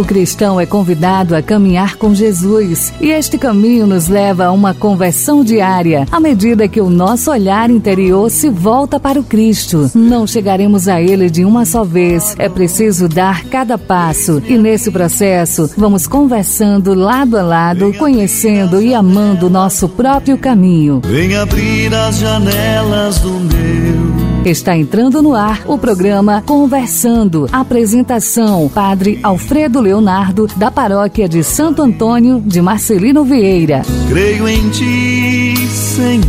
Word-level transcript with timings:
O 0.00 0.04
cristão 0.04 0.58
é 0.58 0.64
convidado 0.64 1.36
a 1.36 1.42
caminhar 1.42 1.96
com 1.96 2.14
Jesus 2.14 2.90
e 3.02 3.10
este 3.10 3.36
caminho 3.36 3.86
nos 3.86 4.08
leva 4.08 4.46
a 4.46 4.50
uma 4.50 4.72
conversão 4.72 5.44
diária 5.44 6.06
à 6.10 6.18
medida 6.18 6.66
que 6.66 6.80
o 6.80 6.88
nosso 6.88 7.30
olhar 7.30 7.68
interior 7.68 8.30
se 8.30 8.48
volta 8.48 8.98
para 8.98 9.20
o 9.20 9.22
Cristo. 9.22 9.90
Não 9.94 10.26
chegaremos 10.26 10.88
a 10.88 11.02
Ele 11.02 11.28
de 11.28 11.44
uma 11.44 11.66
só 11.66 11.84
vez, 11.84 12.34
é 12.38 12.48
preciso 12.48 13.08
dar 13.08 13.44
cada 13.44 13.76
passo 13.76 14.42
e 14.48 14.56
nesse 14.56 14.90
processo 14.90 15.70
vamos 15.76 16.06
conversando 16.06 16.94
lado 16.94 17.36
a 17.36 17.42
lado, 17.42 17.92
conhecendo 17.98 18.80
e 18.80 18.94
amando 18.94 19.48
o 19.48 19.50
nosso 19.50 19.86
próprio 19.86 20.38
caminho. 20.38 21.02
Vem 21.04 21.36
abrir 21.36 21.94
as 21.94 22.16
janelas 22.16 23.18
do 23.18 23.32
meu 23.32 24.09
Está 24.44 24.74
entrando 24.74 25.20
no 25.20 25.34
ar 25.34 25.64
o 25.66 25.76
programa 25.76 26.42
Conversando. 26.46 27.46
Apresentação: 27.52 28.70
Padre 28.72 29.20
Alfredo 29.22 29.82
Leonardo, 29.82 30.48
da 30.56 30.70
paróquia 30.70 31.28
de 31.28 31.44
Santo 31.44 31.82
Antônio 31.82 32.40
de 32.40 32.62
Marcelino 32.62 33.22
Vieira. 33.22 33.82
Creio 34.08 34.48
em 34.48 34.70
ti, 34.70 35.54
Senhor, 35.68 36.24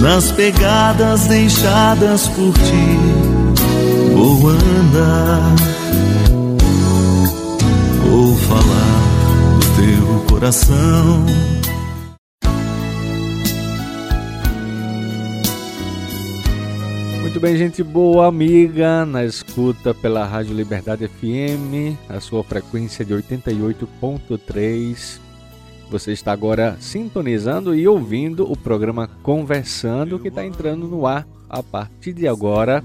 nas 0.00 0.30
pegadas 0.30 1.26
deixadas 1.26 2.28
por 2.28 2.54
ti. 2.54 4.14
Vou 4.14 4.48
andar, 4.48 5.56
vou 8.08 8.36
falar 8.36 9.58
do 9.58 9.66
teu 9.76 10.24
coração 10.30 11.26
Muito 17.28 17.40
bem, 17.40 17.58
gente 17.58 17.82
boa, 17.82 18.26
amiga, 18.26 19.04
na 19.04 19.22
escuta 19.22 19.92
pela 19.92 20.24
Rádio 20.24 20.54
Liberdade 20.54 21.06
FM, 21.06 21.94
a 22.08 22.20
sua 22.20 22.42
frequência 22.42 23.04
de 23.04 23.12
88.3. 23.12 25.20
Você 25.90 26.12
está 26.12 26.32
agora 26.32 26.78
sintonizando 26.80 27.74
e 27.74 27.86
ouvindo 27.86 28.50
o 28.50 28.56
programa 28.56 29.10
Conversando, 29.22 30.18
que 30.18 30.28
está 30.28 30.42
entrando 30.42 30.88
no 30.88 31.06
ar 31.06 31.28
a 31.50 31.62
partir 31.62 32.14
de 32.14 32.26
agora, 32.26 32.82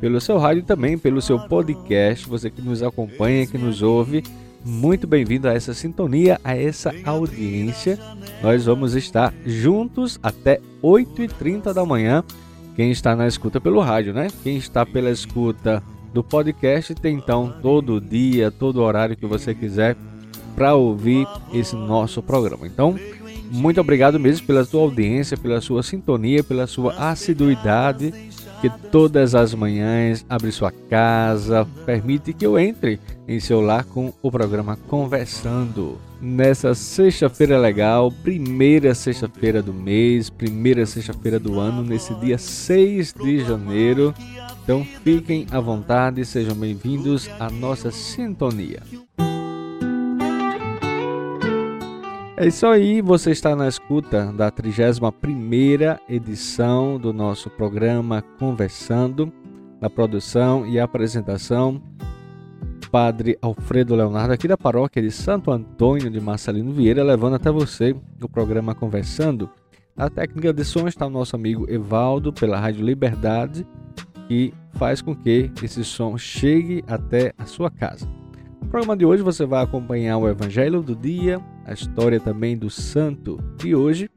pelo 0.00 0.20
seu 0.20 0.38
rádio 0.38 0.62
e 0.62 0.66
também 0.66 0.98
pelo 0.98 1.22
seu 1.22 1.38
podcast. 1.38 2.28
Você 2.28 2.50
que 2.50 2.60
nos 2.60 2.82
acompanha, 2.82 3.46
que 3.46 3.56
nos 3.56 3.80
ouve, 3.80 4.24
muito 4.64 5.06
bem-vindo 5.06 5.46
a 5.46 5.52
essa 5.52 5.72
sintonia, 5.72 6.40
a 6.42 6.56
essa 6.56 6.92
audiência. 7.04 7.96
Nós 8.42 8.64
vamos 8.64 8.96
estar 8.96 9.32
juntos 9.46 10.18
até 10.20 10.60
8h30 10.82 11.72
da 11.72 11.86
manhã 11.86 12.24
quem 12.74 12.90
está 12.90 13.14
na 13.14 13.26
escuta 13.26 13.60
pelo 13.60 13.80
rádio, 13.80 14.12
né? 14.12 14.28
Quem 14.42 14.56
está 14.56 14.84
pela 14.84 15.10
escuta 15.10 15.82
do 16.12 16.22
podcast 16.22 16.94
tem 16.94 17.16
então 17.16 17.54
todo 17.60 18.00
dia, 18.00 18.50
todo 18.50 18.82
horário 18.82 19.16
que 19.16 19.26
você 19.26 19.54
quiser 19.54 19.96
para 20.54 20.74
ouvir 20.74 21.26
esse 21.52 21.74
nosso 21.74 22.22
programa. 22.22 22.66
Então, 22.66 22.98
muito 23.50 23.80
obrigado 23.80 24.18
mesmo 24.18 24.46
pela 24.46 24.64
sua 24.64 24.82
audiência, 24.82 25.36
pela 25.36 25.60
sua 25.60 25.82
sintonia, 25.82 26.42
pela 26.42 26.66
sua 26.66 26.94
assiduidade 27.10 28.12
que 28.60 28.70
todas 28.90 29.34
as 29.34 29.52
manhãs 29.52 30.24
abre 30.28 30.50
sua 30.50 30.72
casa, 30.88 31.66
permite 31.84 32.32
que 32.32 32.46
eu 32.46 32.58
entre 32.58 32.98
em 33.28 33.38
seu 33.38 33.60
lar 33.60 33.84
com 33.84 34.12
o 34.22 34.30
programa 34.30 34.78
Conversando. 34.88 35.98
Nessa 36.26 36.74
sexta-feira 36.74 37.58
legal, 37.58 38.10
primeira 38.10 38.94
sexta-feira 38.94 39.62
do 39.62 39.74
mês, 39.74 40.30
primeira 40.30 40.86
sexta-feira 40.86 41.38
do 41.38 41.60
ano, 41.60 41.82
nesse 41.82 42.14
dia 42.14 42.38
6 42.38 43.12
de 43.12 43.40
janeiro. 43.40 44.14
Então 44.62 44.82
fiquem 45.04 45.46
à 45.50 45.60
vontade, 45.60 46.24
sejam 46.24 46.56
bem-vindos 46.56 47.28
à 47.38 47.50
nossa 47.50 47.90
sintonia. 47.90 48.80
É 52.38 52.46
isso 52.46 52.66
aí, 52.66 53.02
você 53.02 53.30
está 53.30 53.54
na 53.54 53.68
escuta 53.68 54.32
da 54.32 54.50
31ª 54.50 56.00
edição 56.08 56.98
do 56.98 57.12
nosso 57.12 57.50
programa 57.50 58.24
Conversando, 58.38 59.30
na 59.78 59.90
produção 59.90 60.66
e 60.66 60.80
apresentação, 60.80 61.82
Padre 62.94 63.36
Alfredo 63.42 63.96
Leonardo, 63.96 64.32
aqui 64.32 64.46
da 64.46 64.56
paróquia 64.56 65.02
de 65.02 65.10
Santo 65.10 65.50
Antônio 65.50 66.08
de 66.08 66.20
Marcelino 66.20 66.72
Vieira, 66.72 67.02
levando 67.02 67.34
até 67.34 67.50
você 67.50 67.92
o 68.22 68.28
programa 68.28 68.72
Conversando. 68.72 69.50
Na 69.96 70.08
técnica 70.08 70.52
de 70.52 70.64
som 70.64 70.86
está 70.86 71.04
o 71.04 71.10
nosso 71.10 71.34
amigo 71.34 71.68
Evaldo, 71.68 72.32
pela 72.32 72.56
Rádio 72.56 72.86
Liberdade, 72.86 73.66
que 74.28 74.54
faz 74.74 75.02
com 75.02 75.12
que 75.12 75.50
esse 75.60 75.82
som 75.82 76.16
chegue 76.16 76.84
até 76.86 77.32
a 77.36 77.46
sua 77.46 77.68
casa. 77.68 78.08
No 78.62 78.68
programa 78.68 78.96
de 78.96 79.04
hoje 79.04 79.24
você 79.24 79.44
vai 79.44 79.64
acompanhar 79.64 80.18
o 80.18 80.28
Evangelho 80.28 80.80
do 80.80 80.94
dia, 80.94 81.40
a 81.66 81.72
história 81.72 82.20
também 82.20 82.56
do 82.56 82.70
santo 82.70 83.40
de 83.56 83.74
hoje, 83.74 84.08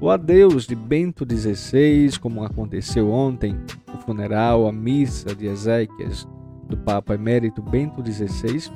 o 0.00 0.08
adeus 0.08 0.64
de 0.64 0.76
Bento 0.76 1.26
XVI, 1.28 2.20
como 2.20 2.44
aconteceu 2.44 3.10
ontem, 3.10 3.58
o 3.92 3.98
funeral, 3.98 4.68
a 4.68 4.72
missa 4.72 5.34
de 5.34 5.46
Ezequias 5.46 6.24
do 6.72 6.76
Papa 6.78 7.14
Emérito 7.14 7.62
Bento 7.62 8.02
XVI, 8.02 8.70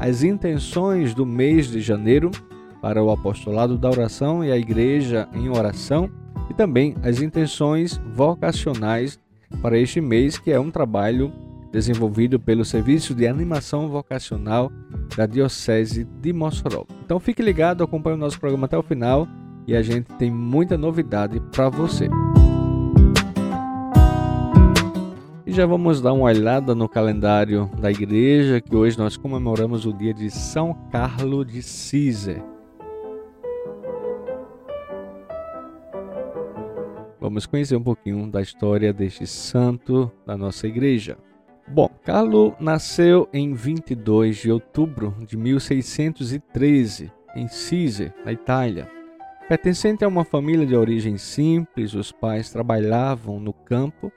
as 0.00 0.22
intenções 0.24 1.14
do 1.14 1.24
mês 1.24 1.70
de 1.70 1.80
janeiro 1.80 2.30
para 2.82 3.02
o 3.02 3.10
apostolado 3.10 3.78
da 3.78 3.88
oração 3.88 4.44
e 4.44 4.50
a 4.50 4.58
igreja 4.58 5.28
em 5.32 5.48
oração 5.48 6.10
e 6.50 6.54
também 6.54 6.96
as 7.02 7.22
intenções 7.22 8.00
vocacionais 8.12 9.18
para 9.62 9.78
este 9.78 10.00
mês, 10.00 10.36
que 10.36 10.50
é 10.50 10.58
um 10.58 10.70
trabalho 10.70 11.32
desenvolvido 11.72 12.40
pelo 12.40 12.64
Serviço 12.64 13.14
de 13.14 13.26
Animação 13.26 13.88
Vocacional 13.88 14.72
da 15.16 15.26
Diocese 15.26 16.04
de 16.20 16.32
Mossoró. 16.32 16.84
Então 17.04 17.20
fique 17.20 17.42
ligado, 17.42 17.84
acompanhe 17.84 18.16
o 18.16 18.20
nosso 18.20 18.40
programa 18.40 18.66
até 18.66 18.76
o 18.76 18.82
final 18.82 19.28
e 19.66 19.76
a 19.76 19.82
gente 19.82 20.06
tem 20.14 20.30
muita 20.30 20.76
novidade 20.76 21.40
para 21.52 21.68
você. 21.68 22.08
Já 25.58 25.66
vamos 25.66 26.00
dar 26.00 26.12
uma 26.12 26.26
olhada 26.26 26.72
no 26.72 26.88
calendário 26.88 27.68
da 27.80 27.90
igreja, 27.90 28.60
que 28.60 28.76
hoje 28.76 28.96
nós 28.96 29.16
comemoramos 29.16 29.86
o 29.86 29.92
dia 29.92 30.14
de 30.14 30.30
São 30.30 30.72
Carlos 30.88 31.44
de 31.48 31.64
Císer. 31.64 32.40
Vamos 37.20 37.44
conhecer 37.44 37.74
um 37.74 37.82
pouquinho 37.82 38.30
da 38.30 38.40
história 38.40 38.92
deste 38.92 39.26
santo 39.26 40.08
da 40.24 40.36
nossa 40.36 40.68
igreja. 40.68 41.18
Bom, 41.66 41.90
Carlo 42.04 42.54
nasceu 42.60 43.28
em 43.32 43.52
22 43.52 44.36
de 44.36 44.52
outubro 44.52 45.12
de 45.26 45.36
1613 45.36 47.10
em 47.34 47.48
Cise, 47.48 48.12
na 48.24 48.30
Itália. 48.30 48.88
Pertencente 49.48 50.04
a 50.04 50.08
uma 50.08 50.24
família 50.24 50.64
de 50.64 50.76
origem 50.76 51.18
simples, 51.18 51.94
os 51.94 52.12
pais 52.12 52.48
trabalhavam 52.48 53.40
no 53.40 53.52
campo, 53.52 54.12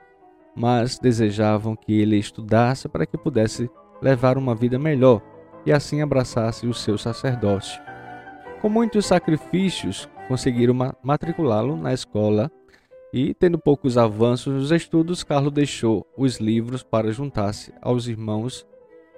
mas 0.56 1.00
desejavam 1.00 1.76
que 1.76 2.00
ele 2.00 2.18
estudasse 2.18 2.90
para 2.90 3.06
que 3.06 3.18
pudesse 3.18 3.70
levar 4.02 4.38
uma 4.38 4.56
vida 4.56 4.78
melhor 4.78 5.22
e 5.66 5.72
assim 5.72 6.02
abraçasse 6.02 6.68
o 6.68 6.74
seu 6.74 6.98
sacerdócio. 6.98 7.82
Com 8.62 8.70
muitos 8.70 9.06
sacrifícios, 9.06 10.10
conseguiram 10.28 10.76
matriculá-lo 11.04 11.76
na 11.76 11.94
escola 11.94 12.52
e, 13.14 13.34
tendo 13.34 13.60
poucos 13.60 13.98
avanços 13.98 14.54
nos 14.54 14.72
estudos, 14.72 15.24
Carlos 15.24 15.52
deixou 15.52 16.06
os 16.18 16.38
livros 16.38 16.84
para 16.84 17.12
juntar-se 17.12 17.74
aos 17.82 18.08
irmãos 18.08 18.66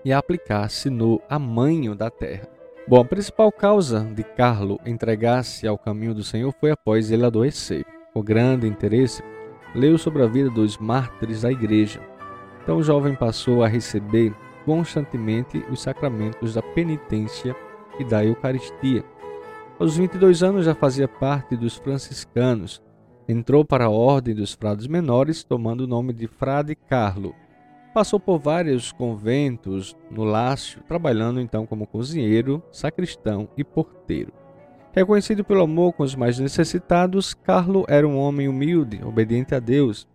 e 0.03 0.11
aplicar-se 0.11 0.89
no 0.89 1.21
amanho 1.29 1.95
da 1.95 2.09
terra. 2.09 2.47
Bom, 2.87 2.99
a 2.99 3.05
principal 3.05 3.51
causa 3.51 4.01
de 4.03 4.23
Carlos 4.23 4.77
entregar-se 4.85 5.67
ao 5.67 5.77
caminho 5.77 6.13
do 6.13 6.23
Senhor 6.23 6.53
foi 6.59 6.71
após 6.71 7.11
ele 7.11 7.25
adoecer. 7.25 7.85
Com 8.13 8.21
grande 8.21 8.67
interesse, 8.67 9.23
leu 9.73 9.97
sobre 9.97 10.23
a 10.23 10.27
vida 10.27 10.49
dos 10.49 10.77
mártires 10.77 11.41
da 11.41 11.51
igreja. 11.51 12.01
Então 12.61 12.77
o 12.77 12.83
jovem 12.83 13.15
passou 13.15 13.63
a 13.63 13.67
receber 13.67 14.33
constantemente 14.65 15.63
os 15.69 15.81
sacramentos 15.81 16.53
da 16.53 16.61
penitência 16.61 17.55
e 17.99 18.03
da 18.03 18.23
Eucaristia. 18.23 19.03
Aos 19.79 19.97
22 19.97 20.43
anos 20.43 20.65
já 20.65 20.73
fazia 20.73 21.07
parte 21.07 21.55
dos 21.57 21.77
franciscanos, 21.77 22.81
Entrou 23.27 23.63
para 23.63 23.85
a 23.85 23.89
ordem 23.89 24.35
dos 24.35 24.53
frades 24.53 24.85
menores, 24.85 25.45
tomando 25.45 25.81
o 25.81 25.87
nome 25.87 26.11
de 26.11 26.27
Frade 26.27 26.75
Carlo. 26.75 27.33
Passou 27.93 28.19
por 28.19 28.37
vários 28.37 28.91
conventos 28.91 29.95
no 30.11 30.25
Lácio, 30.25 30.83
trabalhando 30.83 31.39
então 31.39 31.65
como 31.65 31.87
cozinheiro, 31.87 32.61
sacristão 32.69 33.47
e 33.55 33.63
porteiro. 33.63 34.33
Reconhecido 34.93 35.43
pelo 35.43 35.63
amor 35.63 35.93
com 35.93 36.03
os 36.03 36.15
mais 36.15 36.39
necessitados, 36.39 37.33
Carlo 37.33 37.85
era 37.87 38.07
um 38.07 38.17
homem 38.17 38.47
humilde, 38.47 39.01
obediente 39.03 39.55
a 39.55 39.59
Deus. 39.59 40.07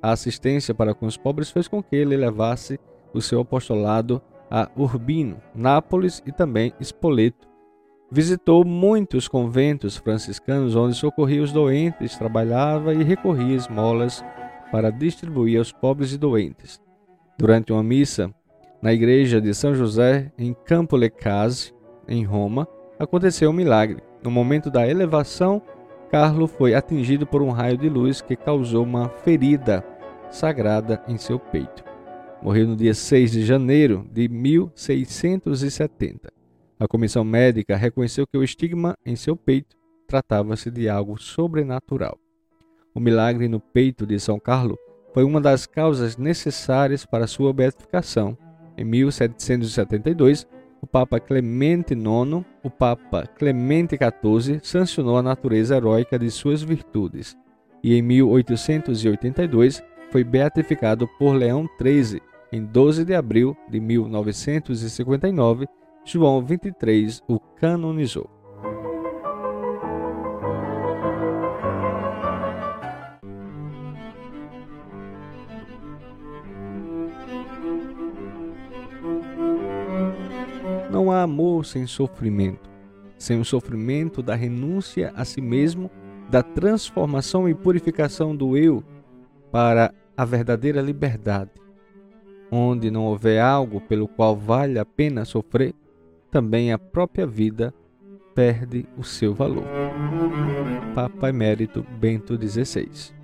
A 0.00 0.12
assistência 0.12 0.72
para 0.72 0.94
com 0.94 1.06
os 1.06 1.16
pobres 1.16 1.50
fez 1.50 1.68
com 1.68 1.82
que 1.82 1.96
ele 1.96 2.16
levasse 2.16 2.78
o 3.12 3.20
seu 3.20 3.40
apostolado 3.40 4.22
a 4.50 4.70
Urbino, 4.76 5.40
Nápoles 5.54 6.22
e 6.24 6.32
também 6.32 6.72
Spoleto, 6.80 7.50
Visitou 8.12 8.64
muitos 8.64 9.28
conventos 9.28 9.96
franciscanos 9.96 10.74
onde 10.74 10.96
socorria 10.96 11.40
os 11.40 11.52
doentes, 11.52 12.18
trabalhava 12.18 12.92
e 12.92 13.04
recorria 13.04 13.54
esmolas 13.54 14.24
para 14.72 14.90
distribuir 14.90 15.58
aos 15.58 15.70
pobres 15.70 16.12
e 16.12 16.18
doentes. 16.18 16.80
Durante 17.38 17.72
uma 17.72 17.82
missa, 17.82 18.34
Na 18.82 18.94
igreja 18.94 19.42
de 19.42 19.52
São 19.52 19.74
José, 19.74 20.32
em 20.38 20.54
Campo 20.54 20.96
Le 20.96 21.10
Case, 21.10 21.74
em 22.08 22.24
Roma, 22.24 22.66
aconteceu 22.98 23.50
um 23.50 23.52
milagre. 23.52 24.02
No 24.22 24.30
momento 24.30 24.70
da 24.70 24.86
elevação, 24.86 25.62
Carlo 26.10 26.46
foi 26.46 26.74
atingido 26.74 27.26
por 27.26 27.40
um 27.40 27.48
raio 27.50 27.78
de 27.78 27.88
luz 27.88 28.20
que 28.20 28.36
causou 28.36 28.84
uma 28.84 29.08
ferida 29.08 29.82
sagrada 30.30 31.02
em 31.08 31.16
seu 31.16 31.38
peito. 31.38 31.82
Morreu 32.42 32.66
no 32.66 32.76
dia 32.76 32.92
6 32.92 33.32
de 33.32 33.42
janeiro 33.44 34.06
de 34.12 34.28
1670. 34.28 36.30
A 36.78 36.88
comissão 36.88 37.24
médica 37.24 37.76
reconheceu 37.76 38.26
que 38.26 38.36
o 38.36 38.42
estigma 38.42 38.94
em 39.04 39.16
seu 39.16 39.36
peito 39.36 39.76
tratava-se 40.06 40.70
de 40.70 40.88
algo 40.88 41.20
sobrenatural. 41.20 42.18
O 42.94 43.00
milagre 43.00 43.48
no 43.48 43.60
peito 43.60 44.06
de 44.06 44.18
São 44.18 44.40
Carlo 44.40 44.78
foi 45.14 45.24
uma 45.24 45.40
das 45.40 45.66
causas 45.66 46.16
necessárias 46.16 47.06
para 47.06 47.26
sua 47.26 47.52
beatificação. 47.52 48.36
Em 48.76 48.84
1772, 48.84 50.46
o 50.80 50.86
Papa 50.86 51.20
Clemente 51.20 51.92
IX, 51.94 52.44
o 52.62 52.70
Papa 52.70 53.26
Clemente 53.26 53.96
XIV, 53.96 54.60
sancionou 54.62 55.16
a 55.18 55.22
natureza 55.22 55.76
heróica 55.76 56.18
de 56.18 56.30
suas 56.30 56.62
virtudes, 56.62 57.36
e 57.82 57.94
em 57.94 58.02
1882 58.02 59.82
foi 60.10 60.24
beatificado 60.24 61.06
por 61.18 61.34
Leão 61.34 61.68
XIII. 61.80 62.20
Em 62.52 62.64
12 62.64 63.04
de 63.04 63.14
abril 63.14 63.56
de 63.68 63.78
1959, 63.78 65.66
João 66.04 66.42
23 66.42 67.22
o 67.28 67.38
canonizou. 67.38 68.39
Sem 81.62 81.86
sofrimento, 81.86 82.70
sem 83.18 83.40
o 83.40 83.44
sofrimento 83.44 84.22
da 84.22 84.34
renúncia 84.34 85.12
a 85.16 85.24
si 85.24 85.40
mesmo, 85.40 85.90
da 86.30 86.42
transformação 86.42 87.48
e 87.48 87.54
purificação 87.54 88.34
do 88.34 88.56
eu 88.56 88.84
para 89.50 89.92
a 90.16 90.24
verdadeira 90.24 90.80
liberdade. 90.80 91.50
Onde 92.50 92.90
não 92.90 93.04
houver 93.04 93.40
algo 93.40 93.80
pelo 93.80 94.08
qual 94.08 94.36
vale 94.36 94.78
a 94.78 94.84
pena 94.84 95.24
sofrer, 95.24 95.74
também 96.30 96.72
a 96.72 96.78
própria 96.78 97.26
vida 97.26 97.74
perde 98.34 98.86
o 98.96 99.04
seu 99.04 99.34
valor. 99.34 99.64
Papa 100.94 101.28
Emérito 101.28 101.84
Bento 101.98 102.36
XVI. 102.36 103.19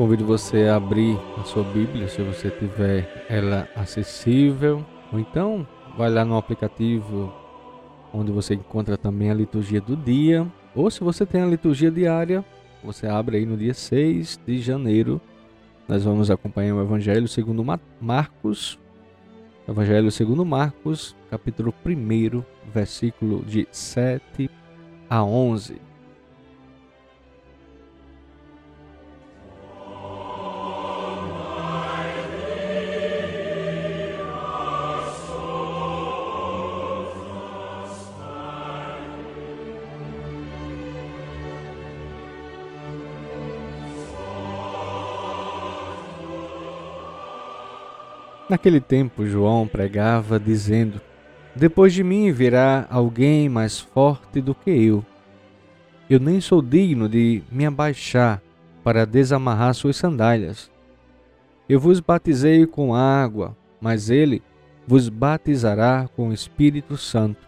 Convido 0.00 0.24
você 0.24 0.62
a 0.62 0.76
abrir 0.76 1.14
a 1.36 1.44
sua 1.44 1.62
Bíblia, 1.62 2.08
se 2.08 2.22
você 2.22 2.48
tiver 2.48 3.26
ela 3.28 3.68
acessível, 3.76 4.82
ou 5.12 5.20
então 5.20 5.68
vai 5.94 6.08
lá 6.08 6.24
no 6.24 6.38
aplicativo 6.38 7.30
onde 8.10 8.32
você 8.32 8.54
encontra 8.54 8.96
também 8.96 9.30
a 9.30 9.34
liturgia 9.34 9.78
do 9.78 9.94
dia, 9.94 10.50
ou 10.74 10.90
se 10.90 11.00
você 11.00 11.26
tem 11.26 11.42
a 11.42 11.46
liturgia 11.46 11.90
diária, 11.90 12.42
você 12.82 13.08
abre 13.08 13.36
aí 13.36 13.44
no 13.44 13.58
dia 13.58 13.74
6 13.74 14.40
de 14.46 14.58
janeiro. 14.58 15.20
Nós 15.86 16.02
vamos 16.02 16.30
acompanhar 16.30 16.76
o 16.76 16.80
Evangelho 16.80 17.28
segundo 17.28 17.62
Marcos, 18.00 18.78
Evangelho 19.68 20.10
segundo 20.10 20.46
Marcos, 20.46 21.14
capítulo 21.30 21.74
1, 21.84 22.42
versículo 22.72 23.44
de 23.44 23.68
7 23.70 24.50
a 25.10 25.22
11. 25.22 25.89
Naquele 48.50 48.80
tempo, 48.80 49.24
João 49.24 49.64
pregava, 49.64 50.36
dizendo: 50.36 51.00
Depois 51.54 51.92
de 51.92 52.02
mim 52.02 52.32
virá 52.32 52.84
alguém 52.90 53.48
mais 53.48 53.78
forte 53.78 54.40
do 54.40 54.56
que 54.56 54.70
eu. 54.72 55.04
Eu 56.10 56.18
nem 56.18 56.40
sou 56.40 56.60
digno 56.60 57.08
de 57.08 57.44
me 57.48 57.64
abaixar 57.64 58.42
para 58.82 59.06
desamarrar 59.06 59.72
suas 59.72 59.94
sandálias. 59.94 60.68
Eu 61.68 61.78
vos 61.78 62.00
batizei 62.00 62.66
com 62.66 62.92
água, 62.92 63.56
mas 63.80 64.10
ele 64.10 64.42
vos 64.84 65.08
batizará 65.08 66.08
com 66.16 66.30
o 66.30 66.32
Espírito 66.32 66.96
Santo. 66.96 67.46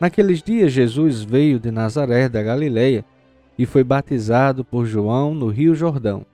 Naqueles 0.00 0.42
dias, 0.42 0.72
Jesus 0.72 1.22
veio 1.22 1.60
de 1.60 1.70
Nazaré 1.70 2.28
da 2.28 2.42
Galileia 2.42 3.04
e 3.56 3.64
foi 3.64 3.84
batizado 3.84 4.64
por 4.64 4.84
João 4.84 5.32
no 5.32 5.46
Rio 5.46 5.76
Jordão. 5.76 6.26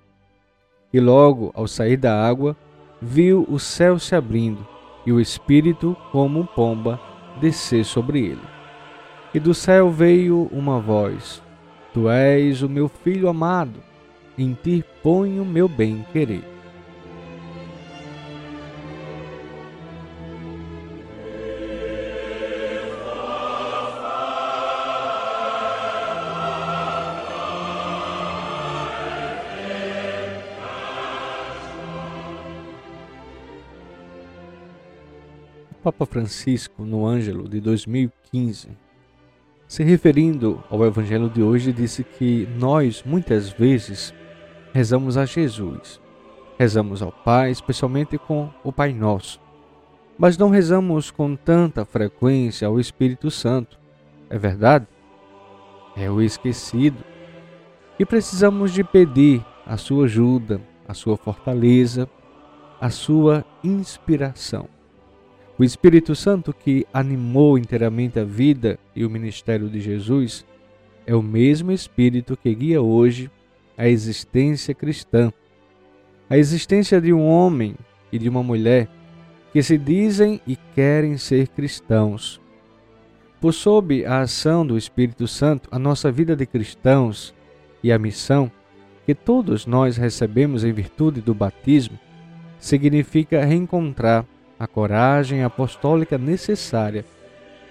E 0.90 0.98
logo, 0.98 1.50
ao 1.54 1.68
sair 1.68 1.98
da 1.98 2.26
água, 2.26 2.56
viu 3.04 3.46
o 3.48 3.58
céu 3.58 3.98
se 3.98 4.14
abrindo 4.14 4.66
e 5.04 5.12
o 5.12 5.20
Espírito, 5.20 5.94
como 6.10 6.46
pomba, 6.46 6.98
descer 7.40 7.84
sobre 7.84 8.20
ele. 8.20 8.40
E 9.34 9.38
do 9.38 9.52
céu 9.52 9.90
veio 9.90 10.48
uma 10.50 10.80
voz: 10.80 11.42
Tu 11.92 12.08
és 12.08 12.62
o 12.62 12.68
meu 12.68 12.88
filho 12.88 13.28
amado, 13.28 13.80
em 14.38 14.54
ti 14.54 14.82
ponho 15.02 15.44
meu 15.44 15.68
bem-querer. 15.68 16.53
Papa 35.84 36.06
Francisco, 36.06 36.82
no 36.82 37.06
Ângelo 37.06 37.46
de 37.46 37.60
2015, 37.60 38.70
se 39.68 39.84
referindo 39.84 40.64
ao 40.70 40.82
Evangelho 40.82 41.28
de 41.28 41.42
hoje, 41.42 41.74
disse 41.74 42.02
que 42.02 42.48
nós, 42.58 43.02
muitas 43.04 43.50
vezes, 43.50 44.14
rezamos 44.72 45.18
a 45.18 45.26
Jesus, 45.26 46.00
rezamos 46.58 47.02
ao 47.02 47.12
Pai, 47.12 47.50
especialmente 47.50 48.16
com 48.16 48.48
o 48.64 48.72
Pai 48.72 48.94
Nosso, 48.94 49.38
mas 50.16 50.38
não 50.38 50.48
rezamos 50.48 51.10
com 51.10 51.36
tanta 51.36 51.84
frequência 51.84 52.66
ao 52.66 52.80
Espírito 52.80 53.30
Santo. 53.30 53.78
É 54.30 54.38
verdade? 54.38 54.86
É 55.94 56.10
o 56.10 56.22
esquecido. 56.22 57.04
E 57.98 58.06
precisamos 58.06 58.72
de 58.72 58.82
pedir 58.82 59.44
a 59.66 59.76
sua 59.76 60.06
ajuda, 60.06 60.62
a 60.88 60.94
sua 60.94 61.18
fortaleza, 61.18 62.08
a 62.80 62.88
sua 62.88 63.44
inspiração. 63.62 64.66
O 65.56 65.62
Espírito 65.62 66.16
Santo 66.16 66.52
que 66.52 66.84
animou 66.92 67.56
inteiramente 67.56 68.18
a 68.18 68.24
vida 68.24 68.76
e 68.94 69.04
o 69.04 69.10
ministério 69.10 69.68
de 69.68 69.80
Jesus 69.80 70.44
é 71.06 71.14
o 71.14 71.22
mesmo 71.22 71.70
Espírito 71.70 72.36
que 72.36 72.52
guia 72.52 72.82
hoje 72.82 73.30
a 73.78 73.86
existência 73.88 74.74
cristã, 74.74 75.32
a 76.28 76.36
existência 76.36 77.00
de 77.00 77.12
um 77.12 77.24
homem 77.24 77.76
e 78.10 78.18
de 78.18 78.28
uma 78.28 78.42
mulher 78.42 78.88
que 79.52 79.62
se 79.62 79.78
dizem 79.78 80.40
e 80.44 80.56
querem 80.74 81.16
ser 81.16 81.46
cristãos. 81.48 82.40
por 83.40 83.52
sob 83.52 84.04
a 84.06 84.20
ação 84.20 84.66
do 84.66 84.76
Espírito 84.76 85.28
Santo, 85.28 85.68
a 85.70 85.78
nossa 85.78 86.10
vida 86.10 86.34
de 86.34 86.46
cristãos 86.46 87.34
e 87.82 87.92
a 87.92 87.98
missão 87.98 88.50
que 89.04 89.14
todos 89.14 89.66
nós 89.66 89.98
recebemos 89.98 90.64
em 90.64 90.72
virtude 90.72 91.20
do 91.20 91.34
batismo 91.34 91.98
significa 92.58 93.44
reencontrar 93.44 94.26
a 94.58 94.66
coragem 94.66 95.42
apostólica 95.42 96.16
necessária 96.16 97.04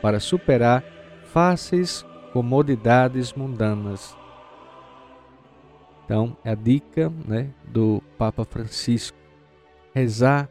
para 0.02 0.20
superar 0.20 0.84
fáceis 1.32 2.06
comodidades 2.32 3.34
mundanas. 3.34 4.16
Então, 6.04 6.36
é 6.44 6.52
a 6.52 6.56
dica 6.56 7.12
né, 7.26 7.50
do 7.64 8.04
Papa 8.18 8.44
Francisco: 8.44 9.18
rezar 9.96 10.50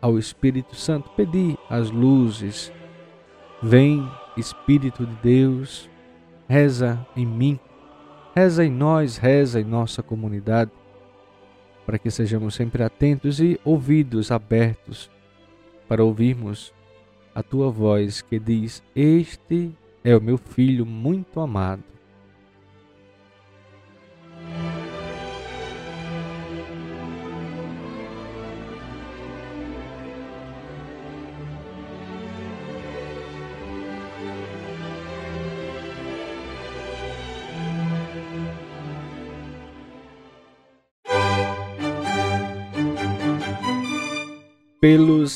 ao 0.00 0.18
Espírito 0.18 0.76
Santo, 0.76 1.10
pedir 1.10 1.58
as 1.68 1.90
luzes. 1.90 2.72
Vem, 3.62 4.08
Espírito 4.36 5.06
de 5.06 5.14
Deus, 5.16 5.88
reza 6.46 7.04
em 7.16 7.24
mim, 7.24 7.58
reza 8.34 8.64
em 8.64 8.70
nós, 8.70 9.16
reza 9.16 9.60
em 9.60 9.64
nossa 9.64 10.02
comunidade, 10.02 10.70
para 11.86 11.98
que 11.98 12.10
sejamos 12.10 12.54
sempre 12.54 12.82
atentos 12.82 13.40
e 13.40 13.58
ouvidos 13.64 14.30
abertos 14.30 15.10
para 15.88 16.04
ouvirmos 16.04 16.72
a 17.34 17.42
tua 17.42 17.70
voz 17.70 18.22
que 18.22 18.38
diz: 18.38 18.82
Este 18.94 19.72
é 20.02 20.16
o 20.16 20.20
meu 20.20 20.38
filho 20.38 20.84
muito 20.84 21.40
amado. 21.40 21.93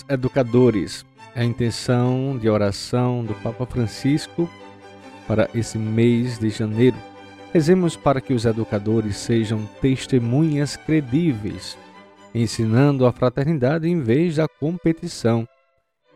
Educadores. 0.08 1.04
É 1.34 1.42
a 1.42 1.44
intenção 1.44 2.38
de 2.38 2.48
oração 2.48 3.24
do 3.24 3.34
Papa 3.34 3.66
Francisco 3.66 4.48
para 5.26 5.48
esse 5.54 5.78
mês 5.78 6.38
de 6.38 6.50
janeiro. 6.50 6.96
Rezemos 7.52 7.96
para 7.96 8.20
que 8.20 8.32
os 8.32 8.44
educadores 8.44 9.16
sejam 9.16 9.64
testemunhas 9.80 10.76
credíveis, 10.76 11.78
ensinando 12.34 13.06
a 13.06 13.12
fraternidade 13.12 13.88
em 13.88 14.00
vez 14.00 14.36
da 14.36 14.48
competição 14.48 15.46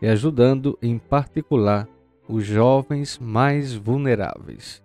e 0.01 0.07
ajudando, 0.07 0.77
em 0.81 0.97
particular, 0.97 1.87
os 2.27 2.45
jovens 2.45 3.17
mais 3.19 3.73
vulneráveis. 3.73 4.83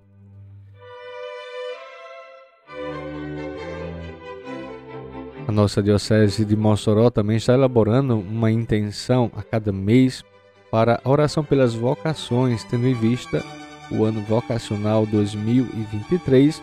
Nossa 5.58 5.82
Diocese 5.82 6.44
de 6.44 6.56
Mossoró 6.56 7.10
também 7.10 7.36
está 7.36 7.52
elaborando 7.52 8.16
uma 8.16 8.48
intenção 8.48 9.28
a 9.36 9.42
cada 9.42 9.72
mês 9.72 10.24
para 10.70 11.00
a 11.02 11.10
oração 11.10 11.42
pelas 11.42 11.74
vocações, 11.74 12.62
tendo 12.62 12.86
em 12.86 12.94
vista 12.94 13.44
o 13.90 14.04
ano 14.04 14.20
vocacional 14.20 15.04
2023. 15.04 16.62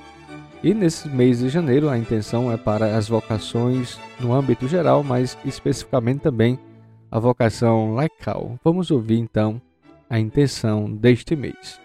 E 0.63 0.73
nesse 0.73 1.09
mês 1.09 1.39
de 1.39 1.49
janeiro 1.49 1.89
a 1.89 1.97
intenção 1.97 2.49
é 2.49 2.55
para 2.55 2.95
as 2.95 3.09
vocações 3.09 3.99
no 4.17 4.33
âmbito 4.33 4.65
geral, 4.65 5.03
mas 5.03 5.37
especificamente 5.43 6.21
também 6.21 6.57
a 7.11 7.19
vocação 7.19 7.95
laical. 7.95 8.57
Vamos 8.63 8.91
ouvir 8.91 9.19
então 9.19 9.61
a 10.09 10.17
intenção 10.17 10.89
deste 10.89 11.35
mês. 11.35 11.84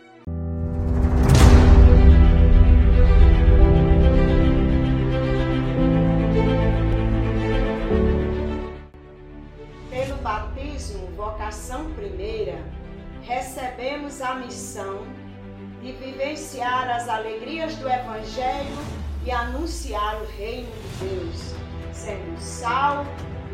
Recebemos 14.20 14.22
a 14.22 14.34
missão 14.34 15.02
de 15.82 15.92
vivenciar 15.92 16.90
as 16.90 17.08
alegrias 17.08 17.74
do 17.76 17.88
Evangelho 17.88 18.76
e 19.24 19.30
anunciar 19.30 20.20
o 20.22 20.26
reino 20.36 20.68
de 20.72 21.06
Deus, 21.06 21.54
sendo 21.92 22.38
sal 22.38 23.06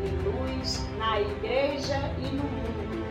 e 0.03 0.09
luz 0.27 0.85
na 0.97 1.21
igreja 1.21 1.97
e 2.19 2.35
no 2.35 2.43
mundo. 2.43 3.05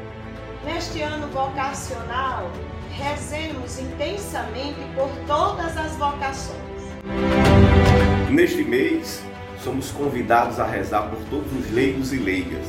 Neste 0.64 1.00
ano 1.00 1.28
vocacional, 1.28 2.50
rezemos 2.90 3.78
intensamente 3.78 4.80
por 4.94 5.10
todas 5.26 5.76
as 5.76 5.96
vocações. 5.96 6.56
Neste 8.30 8.64
mês, 8.64 9.22
somos 9.62 9.90
convidados 9.90 10.60
a 10.60 10.66
rezar 10.66 11.08
por 11.08 11.18
todos 11.30 11.52
os 11.52 11.70
leigos 11.72 12.12
e 12.12 12.16
leigas 12.16 12.66